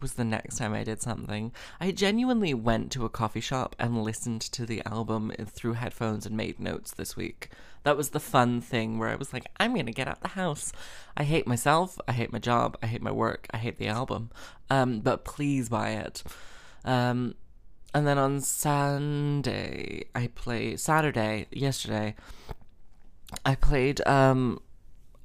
was 0.00 0.14
the 0.14 0.24
next 0.24 0.56
time 0.56 0.72
I 0.72 0.84
did 0.84 1.00
something. 1.00 1.52
I 1.80 1.90
genuinely 1.90 2.54
went 2.54 2.90
to 2.92 3.04
a 3.04 3.10
coffee 3.10 3.40
shop 3.40 3.76
and 3.78 4.02
listened 4.02 4.40
to 4.42 4.66
the 4.66 4.82
album 4.86 5.32
through 5.46 5.74
headphones 5.74 6.26
and 6.26 6.36
made 6.36 6.58
notes 6.58 6.92
this 6.92 7.16
week. 7.16 7.50
That 7.82 7.96
was 7.96 8.10
the 8.10 8.20
fun 8.20 8.60
thing 8.60 8.98
where 8.98 9.08
I 9.08 9.16
was 9.16 9.32
like, 9.32 9.46
I'm 9.58 9.74
gonna 9.74 9.92
get 9.92 10.08
out 10.08 10.20
the 10.20 10.28
house. 10.28 10.72
I 11.16 11.24
hate 11.24 11.46
myself, 11.46 11.98
I 12.06 12.12
hate 12.12 12.32
my 12.32 12.38
job, 12.38 12.76
I 12.82 12.86
hate 12.86 13.02
my 13.02 13.12
work, 13.12 13.46
I 13.50 13.58
hate 13.58 13.78
the 13.78 13.88
album. 13.88 14.30
Um, 14.68 15.00
but 15.00 15.24
please 15.24 15.68
buy 15.68 15.90
it. 15.90 16.22
Um, 16.84 17.34
and 17.94 18.06
then 18.06 18.18
on 18.18 18.40
Sunday, 18.40 20.04
I 20.14 20.28
play 20.28 20.76
Saturday, 20.76 21.46
yesterday, 21.50 22.14
I 23.44 23.54
played 23.54 24.06
um 24.06 24.60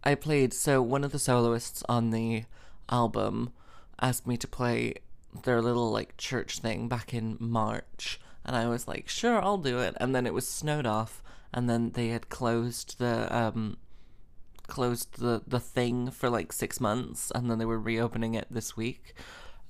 I 0.03 0.15
played 0.15 0.53
so 0.53 0.81
one 0.81 1.03
of 1.03 1.11
the 1.11 1.19
soloists 1.19 1.83
on 1.89 2.11
the 2.11 2.43
album 2.89 3.51
asked 3.99 4.27
me 4.27 4.37
to 4.37 4.47
play 4.47 4.95
their 5.43 5.61
little 5.61 5.91
like 5.91 6.17
church 6.17 6.59
thing 6.59 6.87
back 6.87 7.13
in 7.13 7.37
March 7.39 8.19
and 8.45 8.55
I 8.55 8.67
was 8.67 8.87
like, 8.87 9.09
sure, 9.09 9.41
I'll 9.41 9.57
do 9.57 9.79
it. 9.79 9.95
And 9.99 10.15
then 10.15 10.27
it 10.27 10.33
was 10.33 10.47
snowed 10.47 10.85
off 10.85 11.23
and 11.53 11.69
then 11.69 11.91
they 11.91 12.09
had 12.09 12.29
closed 12.29 12.99
the 12.99 13.35
um 13.35 13.77
closed 14.67 15.19
the 15.19 15.41
the 15.45 15.59
thing 15.59 16.09
for 16.09 16.29
like 16.29 16.51
6 16.51 16.79
months 16.79 17.31
and 17.33 17.49
then 17.49 17.59
they 17.59 17.65
were 17.65 17.79
reopening 17.79 18.33
it 18.35 18.47
this 18.49 18.75
week. 18.75 19.13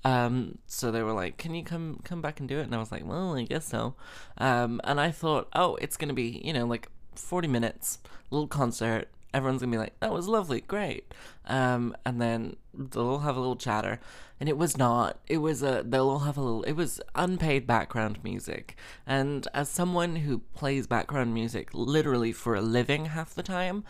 Um, 0.03 0.59
so 0.67 0.91
they 0.91 1.01
were 1.01 1.13
like, 1.13 1.37
"Can 1.37 1.55
you 1.55 1.63
come 1.63 1.99
come 2.03 2.21
back 2.21 2.39
and 2.39 2.47
do 2.47 2.59
it?" 2.59 2.63
And 2.63 2.75
I 2.75 2.77
was 2.77 2.91
like, 2.91 3.03
"Well, 3.05 3.35
I 3.35 3.43
guess 3.43 3.65
so." 3.65 3.95
Um, 4.37 4.79
and 4.83 5.01
I 5.01 5.09
thought, 5.11 5.47
"Oh, 5.55 5.75
it's 5.77 5.97
gonna 5.97 6.13
be 6.13 6.41
you 6.43 6.53
know 6.53 6.65
like 6.65 6.89
40 7.15 7.47
minutes, 7.47 7.99
little 8.29 8.47
concert. 8.47 9.09
Everyone's 9.35 9.61
gonna 9.61 9.71
be 9.71 9.77
like, 9.77 9.99
that 9.99 10.13
was 10.13 10.29
lovely, 10.29 10.61
great. 10.61 11.13
Um, 11.45 11.93
and 12.05 12.21
then 12.21 12.55
they'll 12.73 13.07
all 13.07 13.19
have 13.19 13.35
a 13.35 13.39
little 13.39 13.57
chatter. 13.57 13.99
And 14.39 14.47
it 14.47 14.57
was 14.57 14.77
not. 14.77 15.19
It 15.27 15.39
was 15.39 15.61
a, 15.61 15.83
they'll 15.85 16.09
all 16.09 16.19
have 16.19 16.37
a 16.37 16.41
little, 16.41 16.63
it 16.63 16.73
was 16.73 17.01
unpaid 17.15 17.67
background 17.67 18.23
music. 18.23 18.77
And 19.05 19.45
as 19.53 19.67
someone 19.67 20.15
who 20.17 20.39
plays 20.55 20.87
background 20.87 21.33
music 21.33 21.69
literally 21.73 22.31
for 22.31 22.55
a 22.55 22.61
living 22.61 23.07
half 23.07 23.35
the 23.35 23.43
time, 23.43 23.83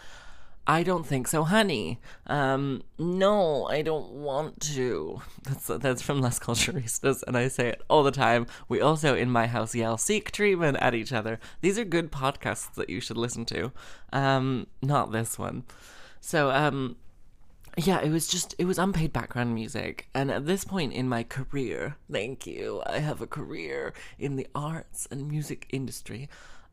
I 0.67 0.81
don't 0.81 1.05
think 1.05 1.27
so, 1.27 1.43
honey. 1.43 1.99
Um, 2.25 2.81
no, 2.97 3.65
I 3.67 3.83
don't 3.83 4.11
want 4.11 4.59
to. 4.73 5.21
That's 5.43 5.67
that's 5.67 6.01
from 6.01 6.21
Las 6.21 6.39
Culturistas, 6.39 7.23
and 7.27 7.37
I 7.37 7.49
say 7.49 7.69
it 7.69 7.83
all 7.87 8.01
the 8.01 8.11
time. 8.11 8.47
We 8.67 8.81
also 8.81 9.15
in 9.15 9.29
my 9.29 9.45
house 9.45 9.75
yell 9.75 9.97
"seek 9.97 10.31
treatment" 10.31 10.77
at 10.81 10.95
each 10.95 11.13
other. 11.13 11.39
These 11.61 11.77
are 11.77 11.85
good 11.85 12.11
podcasts 12.11 12.73
that 12.75 12.89
you 12.89 12.99
should 12.99 13.17
listen 13.17 13.45
to. 13.45 13.71
Um, 14.11 14.67
not 14.81 15.11
this 15.11 15.37
one. 15.37 15.65
So 16.19 16.49
um, 16.49 16.95
yeah, 17.77 18.01
it 18.01 18.09
was 18.09 18.27
just 18.27 18.55
it 18.57 18.65
was 18.65 18.79
unpaid 18.79 19.13
background 19.13 19.53
music, 19.53 20.07
and 20.15 20.31
at 20.31 20.47
this 20.47 20.63
point 20.63 20.93
in 20.93 21.07
my 21.07 21.23
career, 21.23 21.97
thank 22.11 22.47
you, 22.47 22.81
I 22.87 22.99
have 22.99 23.21
a 23.21 23.27
career 23.27 23.93
in 24.17 24.35
the 24.35 24.47
arts 24.55 25.07
and 25.11 25.27
music 25.27 25.67
industry. 25.71 26.27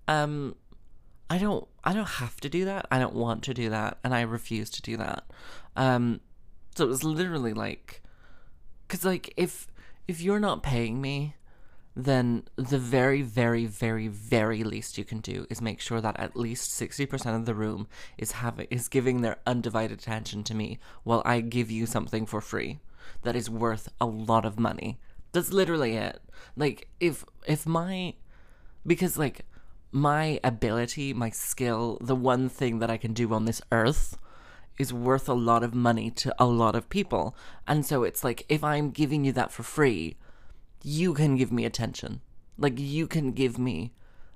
Um, 0.09 0.57
I 1.33 1.39
don't 1.39 1.67
I 1.83 1.95
don't 1.95 2.21
have 2.21 2.43
to 2.43 2.51
do 2.51 2.67
that. 2.67 2.87
I 2.91 2.99
don't 2.99 3.15
want 3.15 3.43
to 3.45 3.55
do 3.55 3.71
that, 3.71 3.97
and 4.05 4.15
I 4.15 4.21
refuse 4.21 4.69
to 4.69 4.83
do 4.83 4.99
that. 4.99 5.25
Um, 5.77 6.21
so 6.77 6.85
it 6.85 6.89
was 6.89 7.05
literally 7.05 7.55
like, 7.55 8.03
cause 8.87 9.03
like 9.03 9.33
if 9.39 9.67
if 10.07 10.21
you're 10.21 10.39
not 10.39 10.63
paying 10.63 11.01
me, 11.01 11.37
then 11.97 12.45
the 12.57 12.79
very, 12.79 13.23
very, 13.23 13.65
very, 13.65 14.09
very 14.09 14.63
least 14.63 14.99
you 14.99 15.05
can 15.05 15.21
do 15.21 15.47
is 15.49 15.63
make 15.63 15.81
sure 15.81 16.03
that 16.03 16.21
at 16.21 16.37
least 16.37 16.71
sixty 16.71 17.07
percent 17.07 17.35
of 17.35 17.47
the 17.47 17.55
room 17.55 17.89
is 18.19 18.33
having 18.33 18.67
is 18.71 18.89
giving 18.89 19.23
their 19.23 19.39
undivided 19.47 20.01
attention 20.01 20.45
to 20.45 20.55
me 20.55 20.79
while 21.03 21.23
I 21.25 21.41
give 21.41 21.71
you 21.71 21.87
something 21.87 22.27
for 22.27 22.43
free 22.43 22.81
that 23.23 23.37
is 23.37 23.49
worth 23.49 23.89
a 23.99 24.05
lot 24.05 24.45
of 24.45 24.59
money. 24.59 25.01
That's 25.33 25.51
literally 25.51 25.97
it. 25.97 26.21
Like 26.59 26.89
if 27.01 27.25
if 27.47 27.65
my 27.65 28.17
because 28.87 29.17
like 29.17 29.47
my 29.93 30.41
ability, 30.43 31.13
my 31.13 31.31
skill, 31.31 31.99
the 32.01 32.17
one 32.17 32.49
thing 32.49 32.79
that 32.79 32.91
I 32.91 32.97
can 32.97 33.13
do 33.13 33.33
on 33.33 33.45
this 33.45 33.61
earth 33.71 34.17
is 34.79 34.93
worth 34.93 35.29
a 35.29 35.35
lot 35.35 35.63
of 35.63 35.75
money 35.75 36.11
to 36.11 36.35
a 36.39 36.47
lot 36.47 36.75
of 36.75 36.89
people. 36.89 37.37
And 37.69 37.85
so 37.85 38.03
it's 38.03 38.25
like 38.25 38.45
if 38.49 38.65
I'm 38.65 38.91
giving 38.91 39.25
you 39.25 39.33
that 39.33 39.53
for 39.53 39.63
free, 39.63 40.17
you 40.83 41.13
can 41.13 41.37
give 41.37 41.53
me 41.53 41.67
attention. 41.67 42.23
Like 42.57 42.79
you 42.79 43.07
can 43.07 43.33
give 43.33 43.59
me 43.59 43.93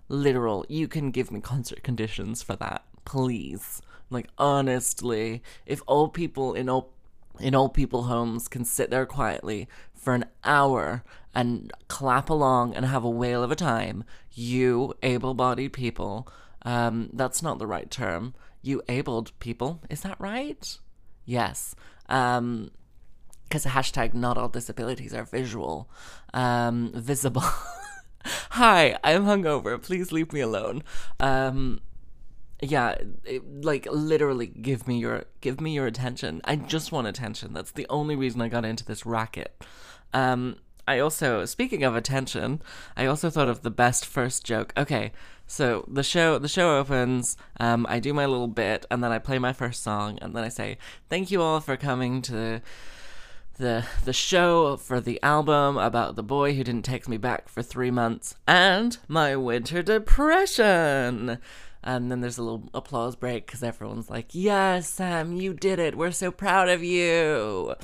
literal, 0.09 0.67
you 0.69 0.89
can 0.89 1.11
give 1.11 1.33
me 1.33 1.41
concert 1.41 1.83
conditions 1.83 2.43
for 2.43 2.55
that. 2.57 2.85
Please. 3.05 3.81
Like 4.11 4.29
honestly, 4.39 5.43
if 5.65 5.83
all 5.87 6.09
people 6.09 6.55
in 6.55 6.69
all 6.69 6.93
in 7.41 7.55
old 7.55 7.75
people 7.75 8.05
homes 8.05 8.49
can 8.49 8.65
sit 8.65 8.91
there 8.91 9.07
quietly 9.07 9.69
for 9.95 10.15
an 10.15 10.25
hour 10.45 11.03
and 11.35 11.73
clap 11.89 12.31
along 12.31 12.75
and 12.75 12.87
have 12.87 13.05
a 13.05 13.11
whale 13.11 13.43
of 13.43 13.51
a 13.51 13.57
time, 13.57 14.05
you 14.33 14.95
able 15.03 15.35
bodied 15.35 15.73
people, 15.73 16.29
um, 16.63 17.11
that's 17.13 17.43
not 17.43 17.59
the 17.59 17.67
right 17.67 17.91
term. 17.91 18.35
You 18.63 18.83
abled 18.89 19.39
people, 19.39 19.83
is 19.91 20.01
that 20.01 20.21
right? 20.21 20.79
Yes. 21.25 21.75
Um, 22.09 22.71
because 23.45 23.65
hashtag 23.65 24.13
not 24.13 24.37
all 24.37 24.49
disabilities 24.49 25.15
are 25.15 25.25
visual, 25.25 25.89
um, 26.35 26.91
visible. 26.95 27.45
Hi, 28.51 28.99
I'm 29.05 29.25
hungover. 29.25 29.81
Please 29.81 30.11
leave 30.11 30.33
me 30.33 30.41
alone. 30.41 30.83
Um, 31.21 31.81
yeah, 32.61 32.97
it, 33.25 33.65
like 33.65 33.87
literally, 33.91 34.47
give 34.47 34.89
me 34.89 34.99
your 34.99 35.25
give 35.41 35.61
me 35.61 35.75
your 35.75 35.87
attention. 35.87 36.41
I 36.45 36.57
just 36.57 36.93
want 36.93 37.07
attention. 37.07 37.53
That's 37.53 37.73
the 37.73 37.87
only 37.91 38.17
reason 38.17 38.41
I 38.41 38.49
got 38.49 38.65
into 38.65 38.85
this 38.85 39.05
racket. 39.05 39.63
Um, 40.15 40.57
I 40.89 40.99
also, 41.01 41.45
speaking 41.45 41.83
of 41.83 41.97
attention, 41.97 42.63
I 42.97 43.07
also 43.07 43.29
thought 43.29 43.49
of 43.49 43.63
the 43.63 43.71
best 43.71 44.07
first 44.07 44.45
joke. 44.45 44.73
Okay, 44.77 45.13
so 45.47 45.85
the 45.89 46.03
show 46.03 46.39
the 46.39 46.49
show 46.49 46.79
opens. 46.79 47.37
Um, 47.61 47.87
I 47.89 48.01
do 48.01 48.15
my 48.15 48.25
little 48.25 48.49
bit, 48.49 48.87
and 48.91 49.03
then 49.05 49.13
I 49.13 49.19
play 49.19 49.39
my 49.39 49.53
first 49.53 49.83
song, 49.83 50.19
and 50.23 50.35
then 50.35 50.45
I 50.45 50.49
say, 50.49 50.79
"Thank 51.11 51.31
you 51.31 51.43
all 51.43 51.61
for 51.61 51.77
coming 51.77 52.23
to." 52.23 52.63
the 53.59 53.87
the 54.05 54.13
show 54.13 54.77
for 54.77 55.01
the 55.01 55.23
album 55.23 55.79
about 55.79 56.15
the 56.15 56.23
boy 56.23 56.55
who 56.55 56.63
didn't 56.63 56.85
text 56.85 57.09
me 57.09 57.17
back 57.17 57.49
for 57.49 57.63
three 57.63 57.91
months 57.91 58.35
and 58.47 58.99
my 59.09 59.35
winter 59.35 59.83
depression. 59.83 61.39
And 61.87 62.11
then 62.11 62.21
there's 62.21 62.37
a 62.37 62.43
little 62.43 62.69
applause 62.75 63.17
break 63.17 63.47
because 63.47 63.63
everyone's 63.63 64.11
like, 64.11 64.35
"Yes, 64.35 64.89
Sam, 64.89 65.37
you 65.37 65.55
did 65.55 65.79
it. 65.79 65.97
We're 65.97 66.11
so 66.11 66.31
proud 66.31 66.69
of 66.69 66.85
you." 66.85 67.75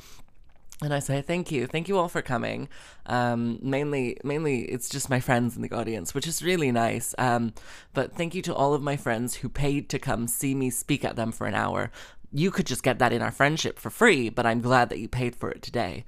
And 0.83 0.93
I 0.93 0.99
say 0.99 1.21
thank 1.21 1.49
you, 1.49 1.65
thank 1.65 1.87
you 1.87 1.97
all 1.97 2.09
for 2.09 2.21
coming. 2.21 2.67
Um, 3.05 3.57
mainly, 3.61 4.17
mainly 4.23 4.63
it's 4.63 4.89
just 4.89 5.09
my 5.09 5.21
friends 5.21 5.55
in 5.55 5.61
the 5.61 5.71
audience, 5.71 6.13
which 6.13 6.27
is 6.27 6.43
really 6.43 6.71
nice. 6.71 7.15
Um, 7.17 7.53
but 7.93 8.13
thank 8.13 8.35
you 8.35 8.41
to 8.41 8.53
all 8.53 8.73
of 8.73 8.81
my 8.81 8.97
friends 8.97 9.35
who 9.35 9.47
paid 9.49 9.87
to 9.89 9.99
come 9.99 10.27
see 10.27 10.53
me 10.53 10.69
speak 10.69 11.05
at 11.05 11.15
them 11.15 11.31
for 11.31 11.47
an 11.47 11.55
hour 11.55 11.89
you 12.33 12.49
could 12.49 12.65
just 12.65 12.83
get 12.83 12.99
that 12.99 13.13
in 13.13 13.21
our 13.21 13.31
friendship 13.31 13.77
for 13.79 13.89
free, 13.91 14.29
but 14.29 14.45
I'm 14.45 14.59
glad 14.59 14.89
that 14.89 14.99
you 14.99 15.07
paid 15.07 15.35
for 15.35 15.51
it 15.51 15.61
today. 15.61 16.03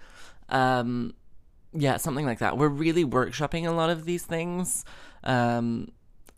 Um, 0.49 1.13
yeah, 1.71 1.97
something 1.97 2.25
like 2.25 2.39
that. 2.39 2.57
We're 2.57 2.67
really 2.67 3.05
workshopping 3.05 3.67
a 3.67 3.71
lot 3.71 3.91
of 3.91 4.05
these 4.05 4.25
things. 4.25 4.83
Um, 5.23 5.89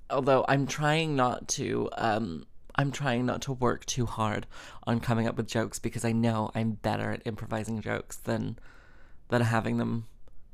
although 0.09 0.45
I'm 0.47 0.67
trying 0.67 1.15
not 1.15 1.47
to, 1.49 1.89
um, 1.97 2.45
I'm 2.75 2.91
trying 2.91 3.25
not 3.25 3.41
to 3.43 3.53
work 3.53 3.85
too 3.85 4.05
hard 4.05 4.45
on 4.85 4.99
coming 4.99 5.27
up 5.27 5.37
with 5.37 5.47
jokes 5.47 5.79
because 5.79 6.05
I 6.05 6.11
know 6.11 6.51
I'm 6.53 6.71
better 6.73 7.11
at 7.11 7.25
improvising 7.25 7.81
jokes 7.81 8.17
than 8.17 8.57
than 9.29 9.41
having 9.41 9.77
them 9.77 10.05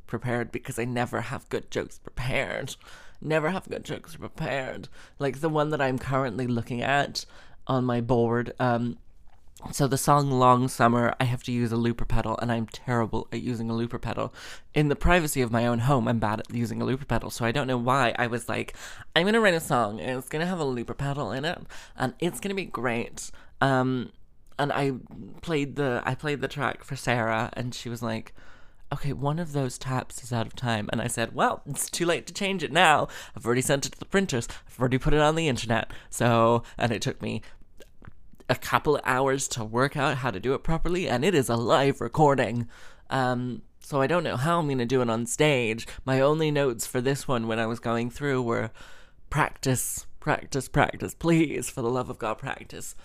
prepared 0.07 0.51
because 0.51 0.79
I 0.79 0.85
never 0.85 1.21
have 1.21 1.49
good 1.49 1.69
jokes 1.69 1.99
prepared. 1.99 2.75
Never 3.21 3.51
have 3.51 3.69
good 3.69 3.83
jokes 3.83 4.15
prepared. 4.15 4.89
Like 5.19 5.41
the 5.41 5.49
one 5.49 5.69
that 5.69 5.81
I'm 5.81 5.99
currently 5.99 6.47
looking 6.47 6.81
at 6.81 7.25
on 7.67 7.85
my 7.85 8.01
board 8.01 8.53
um, 8.59 8.97
so 9.71 9.87
the 9.87 9.97
song 9.97 10.31
Long 10.31 10.67
Summer, 10.67 11.15
I 11.19 11.25
have 11.25 11.43
to 11.43 11.51
use 11.51 11.71
a 11.71 11.77
looper 11.77 12.05
pedal, 12.05 12.37
and 12.41 12.51
I'm 12.51 12.67
terrible 12.67 13.27
at 13.31 13.41
using 13.41 13.69
a 13.69 13.75
looper 13.75 13.99
pedal. 13.99 14.33
In 14.73 14.89
the 14.89 14.95
privacy 14.95 15.41
of 15.41 15.51
my 15.51 15.65
own 15.65 15.79
home, 15.79 16.07
I'm 16.07 16.19
bad 16.19 16.41
at 16.41 16.53
using 16.53 16.81
a 16.81 16.85
looper 16.85 17.05
pedal, 17.05 17.29
so 17.29 17.45
I 17.45 17.51
don't 17.51 17.67
know 17.67 17.77
why 17.77 18.13
I 18.17 18.27
was 18.27 18.49
like, 18.49 18.75
I'm 19.15 19.25
gonna 19.25 19.39
write 19.39 19.53
a 19.53 19.59
song, 19.59 19.99
and 19.99 20.17
it's 20.17 20.29
gonna 20.29 20.45
have 20.45 20.59
a 20.59 20.65
looper 20.65 20.93
pedal 20.93 21.31
in 21.31 21.45
it, 21.45 21.59
and 21.95 22.13
it's 22.19 22.39
gonna 22.39 22.55
be 22.55 22.65
great. 22.65 23.31
Um, 23.61 24.11
and 24.59 24.71
I 24.71 24.93
played 25.41 25.75
the 25.75 26.01
I 26.05 26.15
played 26.15 26.41
the 26.41 26.47
track 26.47 26.83
for 26.83 26.95
Sarah, 26.95 27.49
and 27.53 27.73
she 27.73 27.89
was 27.89 28.03
like, 28.03 28.33
okay, 28.93 29.11
one 29.11 29.39
of 29.39 29.53
those 29.53 29.77
taps 29.77 30.23
is 30.23 30.31
out 30.31 30.45
of 30.45 30.55
time. 30.55 30.87
And 30.91 31.01
I 31.01 31.07
said, 31.07 31.33
well, 31.33 31.63
it's 31.65 31.89
too 31.89 32.05
late 32.05 32.27
to 32.27 32.33
change 32.33 32.63
it 32.63 32.71
now. 32.71 33.07
I've 33.35 33.45
already 33.45 33.61
sent 33.61 33.85
it 33.87 33.93
to 33.93 33.99
the 33.99 34.05
printers. 34.05 34.47
I've 34.67 34.79
already 34.79 34.99
put 34.99 35.15
it 35.15 35.19
on 35.19 35.35
the 35.35 35.47
internet. 35.47 35.91
So, 36.11 36.63
and 36.77 36.91
it 36.91 37.01
took 37.01 37.21
me 37.21 37.41
a 38.49 38.55
couple 38.55 38.95
of 38.95 39.01
hours 39.05 39.47
to 39.49 39.63
work 39.63 39.95
out 39.95 40.17
how 40.17 40.31
to 40.31 40.39
do 40.39 40.53
it 40.53 40.63
properly, 40.63 41.07
and 41.07 41.23
it 41.23 41.35
is 41.35 41.49
a 41.49 41.55
live 41.55 42.01
recording. 42.01 42.67
Um, 43.09 43.61
so 43.79 44.01
I 44.01 44.07
don't 44.07 44.23
know 44.23 44.37
how 44.37 44.59
I'm 44.59 44.77
to 44.77 44.85
do 44.85 45.01
it 45.01 45.09
on 45.09 45.25
stage. 45.25 45.87
My 46.05 46.19
only 46.21 46.51
notes 46.51 46.85
for 46.87 47.01
this 47.01 47.27
one 47.27 47.47
when 47.47 47.59
I 47.59 47.65
was 47.65 47.79
going 47.79 48.09
through 48.09 48.41
were 48.41 48.71
practice, 49.29 50.05
practice, 50.19 50.67
practice. 50.67 51.13
Please, 51.13 51.69
for 51.69 51.81
the 51.81 51.89
love 51.89 52.09
of 52.09 52.17
God, 52.17 52.37
practice. 52.37 52.95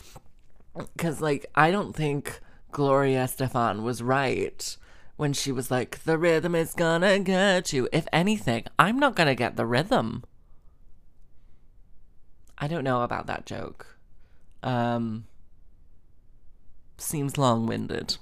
Because, 0.76 1.20
like, 1.20 1.46
I 1.54 1.70
don't 1.70 1.94
think 1.96 2.40
Gloria 2.70 3.24
Estefan 3.24 3.82
was 3.82 4.02
right 4.02 4.76
when 5.16 5.32
she 5.32 5.50
was 5.50 5.70
like, 5.70 6.04
the 6.04 6.16
rhythm 6.16 6.54
is 6.54 6.74
gonna 6.74 7.18
get 7.18 7.72
you. 7.72 7.88
If 7.92 8.06
anything, 8.12 8.64
I'm 8.78 8.98
not 8.98 9.16
gonna 9.16 9.34
get 9.34 9.56
the 9.56 9.66
rhythm. 9.66 10.24
I 12.56 12.68
don't 12.68 12.84
know 12.84 13.02
about 13.02 13.26
that 13.26 13.46
joke. 13.46 13.98
Um, 14.62 15.26
seems 17.00 17.38
long 17.38 17.66
winded. 17.66 18.16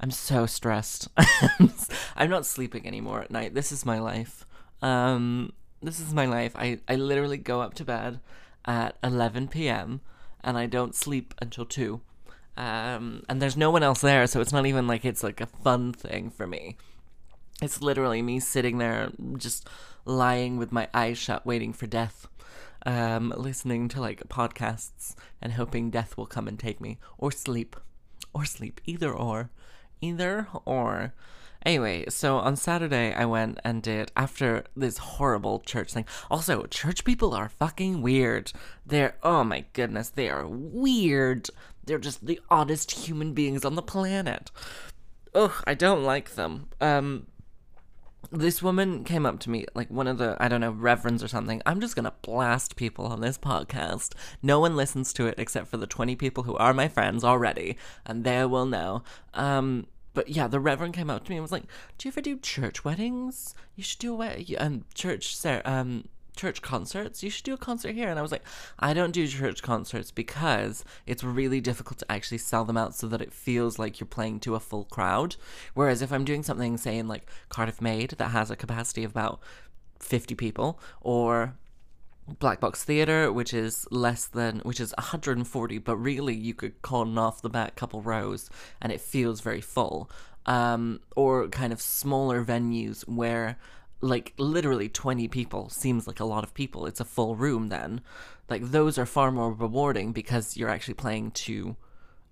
I'm 0.00 0.10
so 0.10 0.46
stressed. 0.46 1.08
I'm 2.16 2.30
not 2.30 2.46
sleeping 2.46 2.86
anymore 2.86 3.20
at 3.20 3.30
night. 3.30 3.54
This 3.54 3.70
is 3.70 3.84
my 3.84 3.98
life. 3.98 4.46
Um, 4.80 5.52
this 5.82 6.00
is 6.00 6.14
my 6.14 6.26
life. 6.26 6.52
I, 6.56 6.80
I 6.88 6.96
literally 6.96 7.36
go 7.36 7.60
up 7.60 7.74
to 7.74 7.84
bed 7.84 8.20
at 8.64 8.96
11 9.02 9.48
p.m. 9.48 10.00
and 10.42 10.56
I 10.56 10.66
don't 10.66 10.94
sleep 10.94 11.34
until 11.40 11.66
2. 11.66 12.00
Um, 12.56 13.24
and 13.28 13.40
there's 13.40 13.56
no 13.56 13.70
one 13.70 13.82
else 13.82 14.00
there, 14.00 14.26
so 14.26 14.40
it's 14.40 14.52
not 14.52 14.66
even 14.66 14.86
like 14.86 15.04
it's 15.04 15.22
like 15.22 15.40
a 15.40 15.46
fun 15.46 15.92
thing 15.92 16.30
for 16.30 16.46
me. 16.46 16.76
It's 17.62 17.82
literally 17.82 18.22
me 18.22 18.40
sitting 18.40 18.78
there 18.78 19.10
just 19.36 19.68
lying 20.04 20.56
with 20.56 20.72
my 20.72 20.88
eyes 20.94 21.18
shut, 21.18 21.44
waiting 21.44 21.72
for 21.72 21.86
death 21.86 22.26
um, 22.86 23.32
listening 23.36 23.88
to 23.88 24.00
like 24.00 24.28
podcasts 24.28 25.14
and 25.40 25.52
hoping 25.52 25.90
death 25.90 26.16
will 26.16 26.26
come 26.26 26.48
and 26.48 26.58
take 26.58 26.80
me, 26.80 26.98
or 27.18 27.30
sleep, 27.30 27.76
or 28.32 28.44
sleep, 28.44 28.80
either 28.86 29.12
or, 29.12 29.50
either 30.00 30.48
or. 30.64 31.12
Anyway, 31.64 32.06
so 32.08 32.38
on 32.38 32.56
Saturday 32.56 33.12
I 33.12 33.26
went 33.26 33.60
and 33.64 33.82
did 33.82 34.10
after 34.16 34.64
this 34.74 34.96
horrible 34.96 35.60
church 35.60 35.92
thing. 35.92 36.06
Also, 36.30 36.64
church 36.66 37.04
people 37.04 37.34
are 37.34 37.50
fucking 37.50 38.00
weird. 38.00 38.52
They're 38.86 39.16
oh 39.22 39.44
my 39.44 39.64
goodness, 39.72 40.08
they 40.08 40.30
are 40.30 40.46
weird. 40.46 41.50
They're 41.84 41.98
just 41.98 42.24
the 42.24 42.40
oddest 42.50 42.92
human 42.92 43.34
beings 43.34 43.64
on 43.64 43.74
the 43.74 43.82
planet. 43.82 44.50
Ugh, 45.34 45.62
I 45.66 45.74
don't 45.74 46.02
like 46.02 46.34
them. 46.34 46.68
Um 46.80 47.26
this 48.32 48.62
woman 48.62 49.04
came 49.04 49.26
up 49.26 49.40
to 49.40 49.50
me, 49.50 49.66
like 49.74 49.90
one 49.90 50.06
of 50.06 50.18
the, 50.18 50.36
I 50.38 50.48
don't 50.48 50.60
know, 50.60 50.70
reverends 50.70 51.22
or 51.22 51.28
something. 51.28 51.60
I'm 51.66 51.80
just 51.80 51.96
gonna 51.96 52.12
blast 52.22 52.76
people 52.76 53.06
on 53.06 53.20
this 53.20 53.38
podcast. 53.38 54.14
No 54.42 54.60
one 54.60 54.76
listens 54.76 55.12
to 55.14 55.26
it 55.26 55.34
except 55.38 55.68
for 55.68 55.76
the 55.76 55.86
20 55.86 56.16
people 56.16 56.44
who 56.44 56.56
are 56.56 56.72
my 56.72 56.88
friends 56.88 57.24
already, 57.24 57.76
and 58.06 58.24
they 58.24 58.44
will 58.44 58.66
know. 58.66 59.02
Um, 59.34 59.86
but 60.14 60.28
yeah, 60.28 60.48
the 60.48 60.60
reverend 60.60 60.94
came 60.94 61.10
up 61.10 61.24
to 61.24 61.30
me 61.30 61.36
and 61.36 61.42
was 61.42 61.52
like, 61.52 61.64
"Do 61.98 62.08
you 62.08 62.12
ever 62.12 62.20
do 62.20 62.38
church 62.38 62.84
weddings? 62.84 63.54
You 63.76 63.82
should 63.82 64.00
do 64.00 64.12
a 64.12 64.16
wedding." 64.16 64.56
Um, 64.58 64.84
church, 64.94 65.36
Sarah, 65.36 65.62
um, 65.64 66.04
church 66.40 66.62
concerts. 66.62 67.22
You 67.22 67.28
should 67.28 67.44
do 67.44 67.52
a 67.52 67.58
concert 67.58 67.94
here. 67.94 68.08
And 68.08 68.18
I 68.18 68.22
was 68.22 68.32
like, 68.32 68.44
I 68.78 68.94
don't 68.94 69.12
do 69.12 69.26
church 69.26 69.62
concerts 69.62 70.10
because 70.10 70.84
it's 71.06 71.22
really 71.22 71.60
difficult 71.60 71.98
to 71.98 72.10
actually 72.10 72.38
sell 72.38 72.64
them 72.64 72.78
out 72.78 72.94
so 72.94 73.06
that 73.08 73.20
it 73.20 73.32
feels 73.32 73.78
like 73.78 74.00
you're 74.00 74.06
playing 74.06 74.40
to 74.40 74.54
a 74.54 74.60
full 74.60 74.84
crowd. 74.84 75.36
Whereas 75.74 76.00
if 76.00 76.10
I'm 76.10 76.24
doing 76.24 76.42
something, 76.42 76.78
say, 76.78 76.96
in 76.96 77.08
like 77.08 77.28
Cardiff 77.50 77.82
MADE 77.82 78.14
that 78.16 78.28
has 78.28 78.50
a 78.50 78.56
capacity 78.56 79.04
of 79.04 79.10
about 79.10 79.40
50 79.98 80.34
people, 80.34 80.80
or 81.02 81.56
Black 82.38 82.58
Box 82.58 82.84
Theatre, 82.84 83.30
which 83.30 83.52
is 83.52 83.86
less 83.90 84.24
than, 84.24 84.60
which 84.60 84.80
is 84.80 84.94
140, 84.96 85.78
but 85.78 85.96
really 85.96 86.34
you 86.34 86.54
could 86.54 86.80
con 86.80 87.18
off 87.18 87.42
the 87.42 87.50
back 87.50 87.76
couple 87.76 88.00
rows 88.00 88.48
and 88.80 88.92
it 88.92 89.00
feels 89.00 89.42
very 89.42 89.60
full. 89.60 90.10
Um, 90.46 91.00
or 91.16 91.48
kind 91.48 91.70
of 91.70 91.82
smaller 91.82 92.42
venues 92.42 93.06
where 93.06 93.58
like 94.00 94.32
literally 94.38 94.88
20 94.88 95.28
people 95.28 95.68
seems 95.68 96.06
like 96.06 96.20
a 96.20 96.24
lot 96.24 96.44
of 96.44 96.54
people. 96.54 96.86
It's 96.86 97.00
a 97.00 97.04
full 97.04 97.36
room 97.36 97.68
then. 97.68 98.00
Like 98.48 98.70
those 98.70 98.98
are 98.98 99.06
far 99.06 99.30
more 99.30 99.52
rewarding 99.52 100.12
because 100.12 100.56
you're 100.56 100.70
actually 100.70 100.94
playing 100.94 101.32
to 101.32 101.76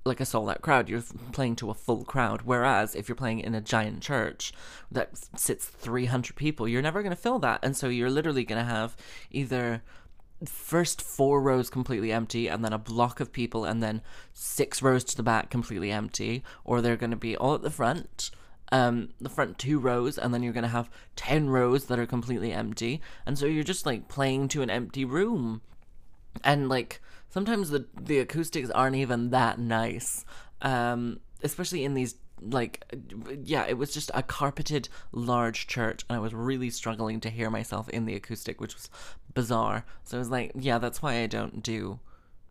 like 0.05 0.21
a 0.21 0.25
sold 0.25 0.49
out 0.49 0.63
crowd. 0.63 0.89
You're 0.89 1.05
playing 1.33 1.57
to 1.57 1.71
a 1.71 1.75
full 1.75 2.05
crowd. 2.05 2.43
Whereas 2.43 2.95
if 2.95 3.09
you're 3.09 3.17
playing 3.17 3.41
in 3.41 3.55
a 3.55 3.61
giant 3.61 4.03
church 4.03 4.53
that 4.91 5.11
sits 5.39 5.67
300 5.67 6.35
people, 6.35 6.67
you're 6.67 6.83
never 6.83 7.03
going 7.03 7.15
to 7.15 7.17
fill 7.17 7.39
that. 7.41 7.61
And 7.63 7.77
so 7.77 7.89
you're 7.89 8.11
literally 8.11 8.45
going 8.45 8.65
to 8.65 8.71
have 8.71 8.97
either 9.31 9.83
first 10.45 11.03
four 11.03 11.43
rows 11.43 11.69
completely 11.69 12.13
empty 12.13 12.49
and 12.49 12.65
then 12.65 12.73
a 12.73 12.79
block 12.79 13.19
of 13.21 13.33
people 13.33 13.65
and 13.65 13.83
then 13.83 14.01
six 14.33 14.81
rows 14.81 15.03
to 15.03 15.17
the 15.17 15.23
back 15.23 15.51
completely 15.51 15.91
empty 15.91 16.45
or 16.65 16.81
they're 16.81 16.97
going 16.97 17.11
to 17.11 17.17
be 17.17 17.37
all 17.37 17.55
at 17.55 17.63
the 17.63 17.71
front 17.71 18.31
um 18.71 19.11
the 19.21 19.29
front 19.29 19.59
two 19.59 19.79
rows 19.79 20.19
and 20.19 20.33
then 20.33 20.43
you're 20.43 20.53
to 20.63 20.69
have 20.69 20.91
10 21.17 21.49
rows 21.49 21.87
that 21.87 21.99
are 21.99 22.07
completely 22.07 22.53
empty. 22.53 23.01
And 23.27 23.39
so 23.39 23.47
you're 23.47 23.65
just 23.65 23.87
like 23.87 24.09
playing 24.09 24.49
to 24.49 24.63
an 24.63 24.71
empty 24.71 25.05
room. 25.05 25.63
And 26.45 26.69
like 26.69 27.01
sometimes 27.29 27.71
the 27.71 27.87
the 28.01 28.19
acoustics 28.19 28.71
aren't 28.71 28.97
even 28.97 29.31
that 29.31 29.59
nice 29.59 30.25
um 30.63 31.21
especially 31.43 31.85
in 31.85 31.95
these 31.95 32.17
like 32.41 32.85
yeah 33.43 33.65
it 33.67 33.77
was 33.77 33.93
just 33.93 34.11
a 34.15 34.23
carpeted 34.23 34.89
large 35.13 35.67
church 35.67 36.05
and 36.09 36.17
i 36.17 36.21
was 36.21 36.33
really 36.33 36.71
struggling 36.71 37.21
to 37.21 37.31
hear 37.31 37.51
myself 37.51 37.89
in 37.91 38.07
the 38.07 38.15
acoustic 38.15 38.61
which 38.61 38.75
was 38.75 38.89
bizarre. 39.35 39.85
So 40.05 40.17
i 40.17 40.21
was 40.21 40.31
like 40.31 40.53
yeah 40.55 40.79
that's 40.79 41.03
why 41.03 41.19
i 41.19 41.27
don't 41.27 41.63
do 41.63 42.01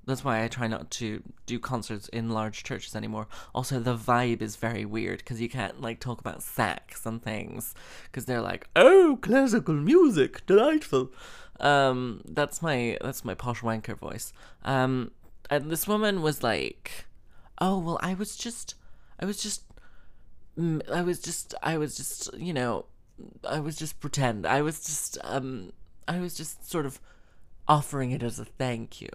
that's 0.08 0.24
why 0.24 0.42
I 0.42 0.48
try 0.48 0.68
not 0.68 0.90
to 0.92 1.22
do 1.46 1.60
concerts 1.60 2.08
in 2.08 2.30
large 2.30 2.64
churches 2.64 2.96
anymore. 2.96 3.28
Also, 3.54 3.80
the 3.80 3.96
vibe 3.96 4.42
is 4.42 4.56
very 4.56 4.86
weird 4.86 5.20
because 5.20 5.42
you 5.42 5.50
can't 5.50 5.82
like 5.82 6.00
talk 6.00 6.22
about 6.22 6.42
sex 6.42 7.06
and 7.06 7.22
things 7.22 7.76
because 8.06 8.26
they're 8.26 8.42
like, 8.42 8.70
"Oh, 8.76 9.20
classical 9.22 9.74
music, 9.74 10.46
delightful." 10.46 11.12
Um, 11.60 12.22
that's 12.26 12.62
my 12.62 12.98
that's 13.02 13.26
my 13.26 13.34
posh 13.34 13.62
wanker 13.62 13.98
voice. 13.98 14.32
Um, 14.64 15.12
and 15.50 15.70
this 15.70 15.88
woman 15.88 16.22
was 16.22 16.42
like, 16.42 17.06
"Oh, 17.60 17.78
well, 17.78 18.00
I 18.02 18.14
was 18.14 18.38
just, 18.38 18.76
I 19.20 19.26
was 19.26 19.44
just, 19.44 19.64
mm, 20.58 20.90
I 20.90 21.02
was 21.02 21.20
just, 21.20 21.54
I 21.62 21.78
was 21.78 21.98
just, 21.98 22.34
you 22.38 22.54
know, 22.54 22.86
I 23.44 23.60
was 23.60 23.76
just 23.76 24.00
pretend. 24.00 24.46
I 24.48 24.62
was 24.62 24.86
just, 24.86 25.18
um, 25.26 25.74
I 26.08 26.20
was 26.20 26.34
just 26.34 26.70
sort 26.70 26.86
of 26.86 27.02
offering 27.68 28.12
it 28.12 28.24
as 28.24 28.40
a 28.40 28.46
thank 28.46 29.02
you." 29.02 29.10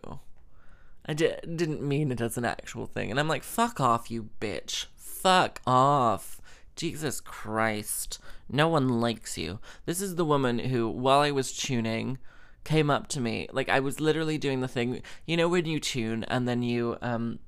I 1.06 1.14
di- 1.14 1.36
didn't 1.42 1.82
mean 1.82 2.12
it 2.12 2.20
as 2.20 2.36
an 2.36 2.44
actual 2.44 2.86
thing. 2.86 3.10
And 3.10 3.18
I'm 3.18 3.28
like, 3.28 3.42
fuck 3.42 3.80
off, 3.80 4.10
you 4.10 4.30
bitch. 4.40 4.86
Fuck 4.96 5.60
off. 5.66 6.40
Jesus 6.76 7.20
Christ. 7.20 8.18
No 8.48 8.68
one 8.68 9.00
likes 9.00 9.36
you. 9.36 9.58
This 9.84 10.00
is 10.00 10.14
the 10.14 10.24
woman 10.24 10.58
who, 10.58 10.88
while 10.88 11.20
I 11.20 11.30
was 11.30 11.52
tuning, 11.52 12.18
came 12.64 12.90
up 12.90 13.08
to 13.08 13.20
me. 13.20 13.48
Like, 13.52 13.68
I 13.68 13.80
was 13.80 14.00
literally 14.00 14.38
doing 14.38 14.60
the 14.60 14.68
thing, 14.68 15.02
you 15.26 15.36
know, 15.36 15.48
when 15.48 15.66
you 15.66 15.80
tune 15.80 16.24
and 16.24 16.48
then 16.48 16.62
you, 16.62 16.96
um, 17.02 17.40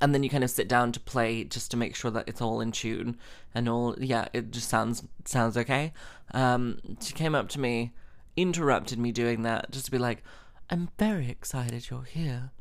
and 0.00 0.14
then 0.14 0.22
you 0.22 0.30
kind 0.30 0.44
of 0.44 0.50
sit 0.50 0.68
down 0.68 0.92
to 0.92 1.00
play 1.00 1.44
just 1.44 1.70
to 1.70 1.76
make 1.76 1.94
sure 1.94 2.10
that 2.10 2.28
it's 2.28 2.40
all 2.40 2.60
in 2.60 2.72
tune 2.72 3.16
and 3.54 3.68
all 3.68 3.96
yeah 3.98 4.28
it 4.32 4.50
just 4.50 4.68
sounds 4.68 5.02
sounds 5.24 5.56
okay 5.56 5.92
um 6.32 6.78
she 7.00 7.12
came 7.12 7.34
up 7.34 7.48
to 7.48 7.58
me 7.60 7.92
interrupted 8.36 8.98
me 8.98 9.10
doing 9.10 9.42
that 9.42 9.70
just 9.70 9.86
to 9.86 9.90
be 9.90 9.98
like 9.98 10.22
i'm 10.70 10.88
very 10.98 11.28
excited 11.28 11.90
you're 11.90 12.02
here 12.02 12.52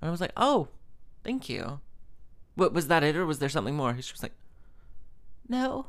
and 0.00 0.08
I 0.08 0.10
was 0.10 0.20
like, 0.20 0.32
oh, 0.36 0.68
thank 1.24 1.48
you. 1.48 1.80
What 2.54 2.72
was 2.72 2.88
that 2.88 3.04
it 3.04 3.16
or 3.16 3.26
was 3.26 3.38
there 3.38 3.48
something 3.48 3.74
more? 3.74 3.94
She 4.00 4.12
was 4.12 4.22
like, 4.22 4.34
no. 5.48 5.86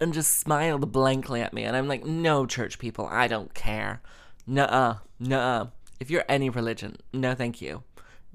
And 0.00 0.12
just 0.12 0.38
smiled 0.38 0.92
blankly 0.92 1.40
at 1.40 1.52
me. 1.52 1.64
And 1.64 1.76
I'm 1.76 1.88
like, 1.88 2.04
no, 2.04 2.46
church 2.46 2.78
people, 2.78 3.06
I 3.10 3.28
don't 3.28 3.54
care. 3.54 4.02
Nuh 4.46 4.64
uh, 4.64 4.96
nuh 5.18 5.38
uh. 5.38 5.66
If 6.00 6.10
you're 6.10 6.24
any 6.28 6.50
religion, 6.50 6.96
no 7.12 7.34
thank 7.34 7.62
you. 7.62 7.82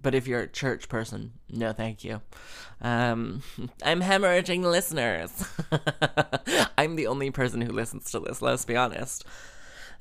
But 0.01 0.15
if 0.15 0.27
you're 0.27 0.41
a 0.41 0.47
church 0.47 0.87
person, 0.87 1.33
no 1.49 1.73
thank 1.73 2.03
you. 2.03 2.21
Um, 2.81 3.43
I'm 3.83 4.01
hemorrhaging 4.01 4.63
listeners. 4.63 5.47
I'm 6.77 6.95
the 6.95 7.07
only 7.07 7.31
person 7.31 7.61
who 7.61 7.71
listens 7.71 8.09
to 8.11 8.19
this, 8.19 8.41
let's 8.41 8.65
be 8.65 8.75
honest. 8.75 9.25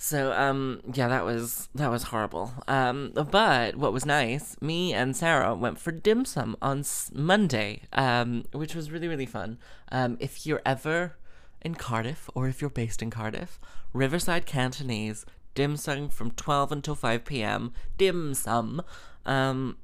So 0.00 0.32
um 0.32 0.80
yeah, 0.94 1.08
that 1.08 1.24
was 1.24 1.68
that 1.74 1.90
was 1.90 2.04
horrible. 2.04 2.52
Um 2.68 3.12
but 3.14 3.74
what 3.74 3.92
was 3.92 4.06
nice, 4.06 4.56
me 4.62 4.94
and 4.94 5.16
Sarah 5.16 5.56
went 5.56 5.80
for 5.80 5.90
dim 5.90 6.24
sum 6.24 6.56
on 6.62 6.84
Monday, 7.12 7.82
um 7.92 8.44
which 8.52 8.76
was 8.76 8.92
really 8.92 9.08
really 9.08 9.26
fun. 9.26 9.58
Um 9.90 10.16
if 10.20 10.46
you're 10.46 10.62
ever 10.64 11.16
in 11.60 11.74
Cardiff 11.74 12.30
or 12.34 12.46
if 12.46 12.60
you're 12.60 12.70
based 12.70 13.02
in 13.02 13.10
Cardiff, 13.10 13.58
Riverside 13.92 14.46
Cantonese 14.46 15.26
dim 15.56 15.76
sum 15.76 16.08
from 16.08 16.30
12 16.30 16.70
until 16.70 16.94
5 16.94 17.24
p.m. 17.24 17.72
dim 17.96 18.34
sum. 18.34 18.82
Um 19.26 19.78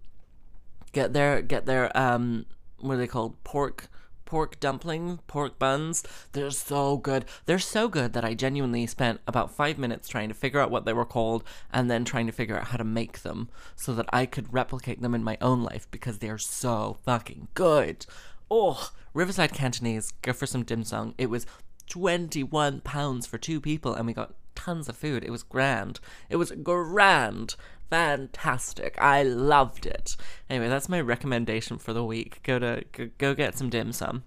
get 0.92 1.12
their 1.12 1.42
get 1.42 1.66
their 1.66 1.94
um 1.98 2.46
what 2.78 2.94
are 2.94 2.98
they 2.98 3.08
called? 3.08 3.42
Pork 3.42 3.88
pork 4.24 4.60
dumpling, 4.60 5.18
pork 5.26 5.58
buns. 5.58 6.02
They're 6.32 6.50
so 6.50 6.96
good. 6.96 7.24
They're 7.46 7.58
so 7.58 7.88
good 7.88 8.12
that 8.12 8.24
I 8.24 8.34
genuinely 8.34 8.86
spent 8.86 9.20
about 9.26 9.50
five 9.50 9.78
minutes 9.78 10.08
trying 10.08 10.28
to 10.28 10.34
figure 10.34 10.60
out 10.60 10.70
what 10.70 10.84
they 10.84 10.92
were 10.92 11.04
called 11.04 11.44
and 11.72 11.90
then 11.90 12.04
trying 12.04 12.26
to 12.26 12.32
figure 12.32 12.56
out 12.56 12.68
how 12.68 12.76
to 12.76 12.84
make 12.84 13.22
them 13.22 13.48
so 13.76 13.94
that 13.94 14.06
I 14.12 14.26
could 14.26 14.52
replicate 14.52 15.02
them 15.02 15.14
in 15.14 15.24
my 15.24 15.38
own 15.40 15.62
life 15.62 15.86
because 15.90 16.18
they're 16.18 16.38
so 16.38 16.98
fucking 17.04 17.48
good. 17.54 18.06
Oh, 18.50 18.90
Riverside 19.12 19.52
Cantonese, 19.52 20.12
go 20.22 20.32
for 20.32 20.46
some 20.46 20.64
dim 20.64 20.84
sum. 20.84 21.14
It 21.18 21.30
was 21.30 21.46
21 21.88 22.80
pounds 22.80 23.26
for 23.26 23.38
two 23.38 23.60
people 23.60 23.94
and 23.94 24.06
we 24.06 24.12
got 24.12 24.34
tons 24.54 24.88
of 24.88 24.96
food. 24.96 25.24
It 25.24 25.30
was 25.30 25.42
grand. 25.42 26.00
It 26.28 26.36
was 26.36 26.52
grand 26.62 27.56
fantastic. 27.94 28.96
I 29.00 29.22
loved 29.22 29.86
it. 29.86 30.16
Anyway, 30.50 30.68
that's 30.68 30.88
my 30.88 31.00
recommendation 31.00 31.78
for 31.78 31.92
the 31.92 32.04
week. 32.04 32.40
Go 32.42 32.58
to 32.58 32.82
go, 32.90 33.08
go 33.18 33.34
get 33.34 33.56
some 33.56 33.70
dim 33.70 33.92
sum. 33.92 34.24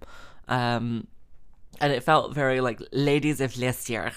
Um, 0.47 1.07
and 1.81 1.91
it 1.91 2.01
felt 2.01 2.33
very 2.33 2.61
like 2.61 2.81
ladies 2.91 3.41
of 3.41 3.57
Leicester. 3.57 4.13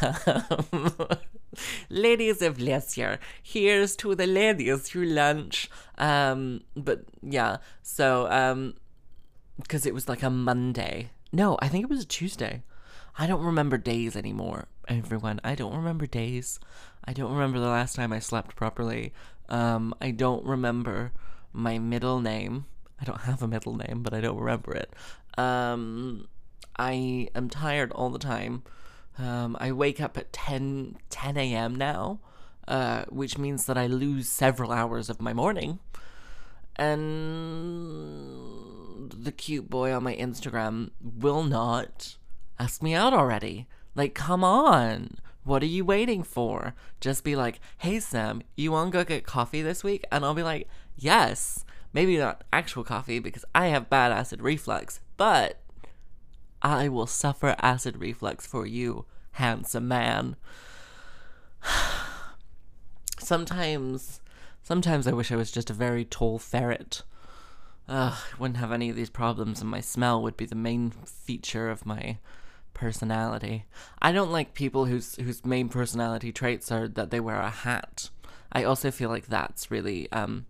ladies 1.90 2.42
of 2.42 2.60
Leicester. 2.60 3.18
Here's 3.42 3.96
to 3.96 4.14
the 4.14 4.26
ladies 4.26 4.90
who 4.90 5.04
lunch. 5.04 5.68
Um, 5.98 6.62
but 6.76 7.04
yeah, 7.22 7.56
so 7.82 8.30
um, 8.30 8.74
because 9.60 9.84
it 9.84 9.94
was 9.94 10.08
like 10.08 10.22
a 10.22 10.30
Monday. 10.30 11.10
No, 11.32 11.58
I 11.60 11.68
think 11.68 11.82
it 11.82 11.90
was 11.90 12.02
a 12.02 12.06
Tuesday. 12.06 12.62
I 13.18 13.26
don't 13.26 13.42
remember 13.42 13.78
days 13.78 14.14
anymore, 14.14 14.68
everyone. 14.88 15.40
I 15.42 15.54
don't 15.54 15.74
remember 15.74 16.06
days. 16.06 16.60
I 17.04 17.14
don't 17.14 17.32
remember 17.32 17.58
the 17.58 17.68
last 17.68 17.96
time 17.96 18.12
I 18.12 18.18
slept 18.18 18.56
properly. 18.56 19.14
Um, 19.48 19.94
I 20.02 20.10
don't 20.10 20.44
remember 20.44 21.12
my 21.52 21.78
middle 21.78 22.20
name. 22.20 22.66
I 23.00 23.04
don't 23.04 23.22
have 23.22 23.42
a 23.42 23.48
middle 23.48 23.74
name, 23.74 24.02
but 24.02 24.12
I 24.12 24.20
don't 24.20 24.38
remember 24.38 24.74
it. 24.74 24.92
Um, 25.38 26.28
I 26.78 27.28
am 27.34 27.48
tired 27.48 27.90
all 27.92 28.10
the 28.10 28.18
time. 28.18 28.64
Um, 29.18 29.56
I 29.58 29.72
wake 29.72 29.98
up 29.98 30.18
at 30.18 30.30
10, 30.34 30.98
10 31.08 31.36
a.m. 31.38 31.74
now, 31.74 32.20
uh, 32.68 33.04
which 33.08 33.38
means 33.38 33.64
that 33.64 33.78
I 33.78 33.86
lose 33.86 34.28
several 34.28 34.72
hours 34.72 35.08
of 35.08 35.22
my 35.22 35.32
morning. 35.32 35.78
And 36.76 37.00
the 39.10 39.32
cute 39.32 39.70
boy 39.70 39.94
on 39.94 40.02
my 40.02 40.14
Instagram 40.14 40.90
will 41.00 41.44
not 41.44 42.16
ask 42.58 42.82
me 42.82 42.94
out 42.94 43.12
already. 43.12 43.66
Like, 43.94 44.14
come 44.14 44.44
on. 44.44 45.18
What 45.44 45.62
are 45.62 45.66
you 45.66 45.84
waiting 45.84 46.22
for? 46.22 46.74
Just 47.00 47.22
be 47.22 47.36
like, 47.36 47.60
hey, 47.78 48.00
Sam, 48.00 48.42
you 48.56 48.72
want 48.72 48.92
to 48.92 48.98
go 48.98 49.04
get 49.04 49.24
coffee 49.24 49.62
this 49.62 49.84
week? 49.84 50.04
And 50.10 50.24
I'll 50.24 50.34
be 50.34 50.42
like, 50.42 50.68
yes. 50.96 51.64
Maybe 51.92 52.18
not 52.18 52.44
actual 52.52 52.84
coffee 52.84 53.20
because 53.20 53.44
I 53.54 53.68
have 53.68 53.88
bad 53.88 54.12
acid 54.12 54.42
reflux, 54.42 55.00
but 55.16 55.60
I 56.60 56.88
will 56.88 57.06
suffer 57.06 57.56
acid 57.60 57.98
reflux 57.98 58.46
for 58.46 58.66
you, 58.66 59.06
handsome 59.32 59.88
man. 59.88 60.36
sometimes, 63.18 64.20
sometimes 64.62 65.06
I 65.06 65.12
wish 65.12 65.32
I 65.32 65.36
was 65.36 65.50
just 65.50 65.70
a 65.70 65.74
very 65.74 66.04
tall 66.04 66.38
ferret. 66.38 67.02
Ugh, 67.88 68.14
I 68.14 68.36
wouldn't 68.38 68.58
have 68.58 68.72
any 68.72 68.90
of 68.90 68.96
these 68.96 69.10
problems, 69.10 69.60
and 69.60 69.70
my 69.70 69.80
smell 69.80 70.20
would 70.22 70.36
be 70.36 70.46
the 70.46 70.56
main 70.56 70.90
feature 70.90 71.70
of 71.70 71.86
my 71.86 72.18
personality. 72.76 73.64
I 74.00 74.12
don't 74.12 74.30
like 74.30 74.52
people 74.52 74.84
whose 74.84 75.16
whose 75.16 75.44
main 75.44 75.68
personality 75.68 76.30
traits 76.30 76.70
are 76.70 76.86
that 76.88 77.10
they 77.10 77.18
wear 77.18 77.40
a 77.40 77.50
hat. 77.50 78.10
I 78.52 78.64
also 78.64 78.90
feel 78.90 79.08
like 79.08 79.26
that's 79.26 79.70
really 79.70 80.12
um 80.12 80.46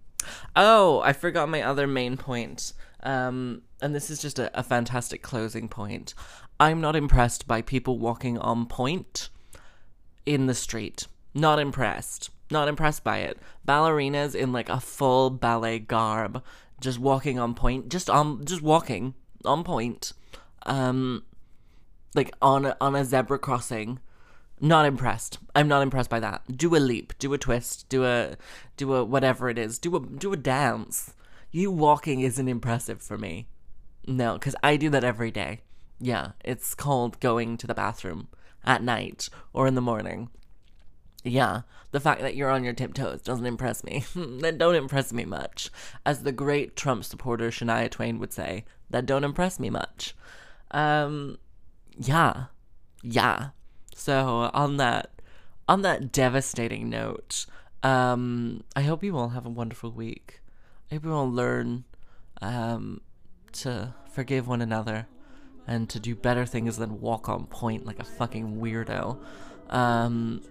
Oh, 0.57 1.01
I 1.01 1.13
forgot 1.13 1.49
my 1.49 1.63
other 1.63 1.87
main 1.87 2.17
point. 2.17 2.73
Um 3.03 3.63
and 3.81 3.95
this 3.95 4.11
is 4.11 4.21
just 4.21 4.39
a, 4.39 4.51
a 4.59 4.65
fantastic 4.65 5.23
closing 5.23 5.69
point. 5.69 6.15
I'm 6.59 6.81
not 6.81 6.97
impressed 6.97 7.47
by 7.47 7.63
people 7.63 7.99
walking 7.99 8.39
on 8.39 8.67
pointe 8.67 9.29
in 10.25 10.47
the 10.47 10.55
street. 10.55 11.07
Not 11.33 11.61
impressed. 11.61 12.31
Not 12.51 12.67
impressed 12.67 13.05
by 13.05 13.19
it. 13.19 13.39
Ballerinas 13.67 14.35
in 14.35 14.53
like 14.53 14.69
a 14.69 14.81
full 14.81 15.31
ballet 15.31 15.79
garb, 15.79 16.43
just 16.81 16.99
walking 16.99 17.39
on 17.39 17.55
pointe, 17.55 17.89
just 17.89 18.11
on 18.11 18.45
just 18.45 18.63
walking 18.63 19.15
on 19.45 19.63
pointe. 19.63 20.13
Um 20.65 21.23
like 22.17 22.35
on 22.43 22.67
a, 22.67 22.77
on 22.81 22.97
a 22.97 23.05
zebra 23.05 23.39
crossing. 23.39 24.01
Not 24.59 24.87
impressed. 24.87 25.39
I'm 25.55 25.69
not 25.69 25.83
impressed 25.83 26.09
by 26.09 26.21
that. 26.21 26.57
Do 26.57 26.75
a 26.75 26.79
leap, 26.79 27.13
do 27.19 27.35
a 27.35 27.39
twist, 27.39 27.89
do 27.91 28.05
a 28.05 28.37
do 28.79 28.95
a 28.95 29.05
whatever 29.05 29.51
it 29.51 29.59
is. 29.59 29.79
Do 29.79 29.95
a 29.97 30.01
do 30.01 30.33
a 30.33 30.37
dance. 30.37 31.13
You 31.51 31.71
walking 31.71 32.21
isn't 32.21 32.49
impressive 32.49 33.03
for 33.03 33.19
me. 33.19 33.49
No, 34.07 34.39
cuz 34.39 34.57
I 34.63 34.77
do 34.77 34.89
that 34.91 35.05
every 35.05 35.31
day. 35.31 35.61
Yeah, 36.01 36.33
it's 36.43 36.75
called 36.75 37.21
going 37.21 37.59
to 37.59 37.67
the 37.67 37.75
bathroom 37.75 38.29
at 38.65 38.83
night 38.83 39.29
or 39.53 39.67
in 39.67 39.75
the 39.75 39.81
morning. 39.81 40.31
Yeah, 41.23 41.63
the 41.91 42.01
fact 42.01 42.21
that 42.21 42.37
you're 42.37 42.51
on 42.51 42.65
your 42.65 42.73
tiptoes 42.73 43.21
doesn't 43.21 43.47
impress 43.47 43.83
me. 43.83 44.05
that 44.15 44.59
don't 44.59 44.75
impress 44.75 45.13
me 45.13 45.25
much. 45.25 45.71
As 46.05 46.23
the 46.23 46.33
great 46.33 46.77
Trump 46.77 47.05
supporter 47.05 47.51
Shania 47.51 47.91
Twain 47.91 48.19
would 48.19 48.33
say, 48.33 48.65
that 48.91 49.07
don't 49.07 49.25
impress 49.25 49.59
me 49.59 49.71
much. 49.71 50.15
Um, 50.71 51.39
yeah, 51.99 52.47
yeah. 53.03 53.51
So 53.95 54.51
on 54.53 54.77
that, 54.77 55.11
on 55.69 55.83
that 55.83 56.13
devastating 56.13 56.89
note, 56.89 57.47
um, 57.83 58.65
I 58.75 58.83
hope 58.83 59.03
you 59.03 59.17
all 59.17 59.31
have 59.31 59.47
a 59.47 59.51
wonderful 59.51 59.91
week. 59.91 60.41
I 60.91 60.95
hope 60.95 61.05
you 61.05 61.13
all 61.13 61.31
learn, 61.31 61.85
um, 62.41 63.01
to 63.53 63.95
forgive 64.11 64.47
one 64.47 64.63
another 64.63 65.07
and 65.67 65.89
to 65.91 65.99
do 65.99 66.15
better 66.15 66.47
things 66.47 66.77
than 66.77 67.01
walk 67.01 67.29
on 67.29 67.47
pointe 67.47 67.85
like 67.85 67.99
a 67.99 68.05
fucking 68.05 68.61
weirdo. 68.61 69.19
Um, 69.71 70.43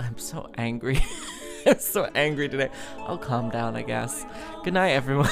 I'm 0.00 0.18
so 0.18 0.50
angry. 0.56 1.00
I'm 1.66 1.78
so 1.78 2.10
angry 2.14 2.48
today. 2.48 2.70
I'll 2.98 3.18
calm 3.18 3.50
down, 3.50 3.76
I 3.76 3.82
guess. 3.82 4.24
Good 4.64 4.74
night, 4.74 4.90
everyone. 4.90 5.28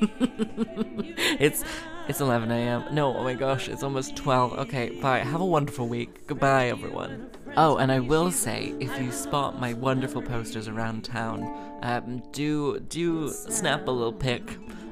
it's 0.00 1.64
it's 2.10 2.20
11 2.20 2.50
a.m. 2.50 2.84
No, 2.90 3.16
oh 3.16 3.22
my 3.22 3.34
gosh, 3.34 3.68
it's 3.68 3.84
almost 3.84 4.16
12. 4.16 4.54
Okay, 4.58 4.90
bye. 5.00 5.20
Have 5.20 5.40
a 5.40 5.46
wonderful 5.46 5.86
week. 5.86 6.26
Goodbye, 6.26 6.66
everyone. 6.66 7.30
Oh, 7.56 7.76
and 7.76 7.92
I 7.92 8.00
will 8.00 8.32
say, 8.32 8.74
if 8.80 9.00
you 9.00 9.12
spot 9.12 9.60
my 9.60 9.74
wonderful 9.74 10.20
posters 10.20 10.66
around 10.66 11.04
town, 11.04 11.42
um, 11.82 12.20
do 12.32 12.80
do 12.80 13.30
snap 13.30 13.86
a 13.86 13.92
little 13.92 14.12
pic. 14.12 14.42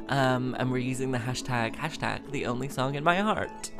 Um, 0.08 0.54
and 0.60 0.70
we're 0.70 0.78
using 0.78 1.10
the 1.10 1.18
hashtag 1.18 1.74
hashtag 1.74 2.30
the 2.30 2.46
only 2.46 2.68
song 2.68 2.94
in 2.94 3.02
my 3.02 3.16
heart. 3.16 3.72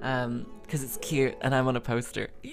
Um, 0.00 0.46
because 0.62 0.84
it's 0.84 0.98
cute 0.98 1.34
and 1.40 1.54
I'm 1.54 1.66
on 1.66 1.74
a 1.74 1.80
poster. 1.80 2.28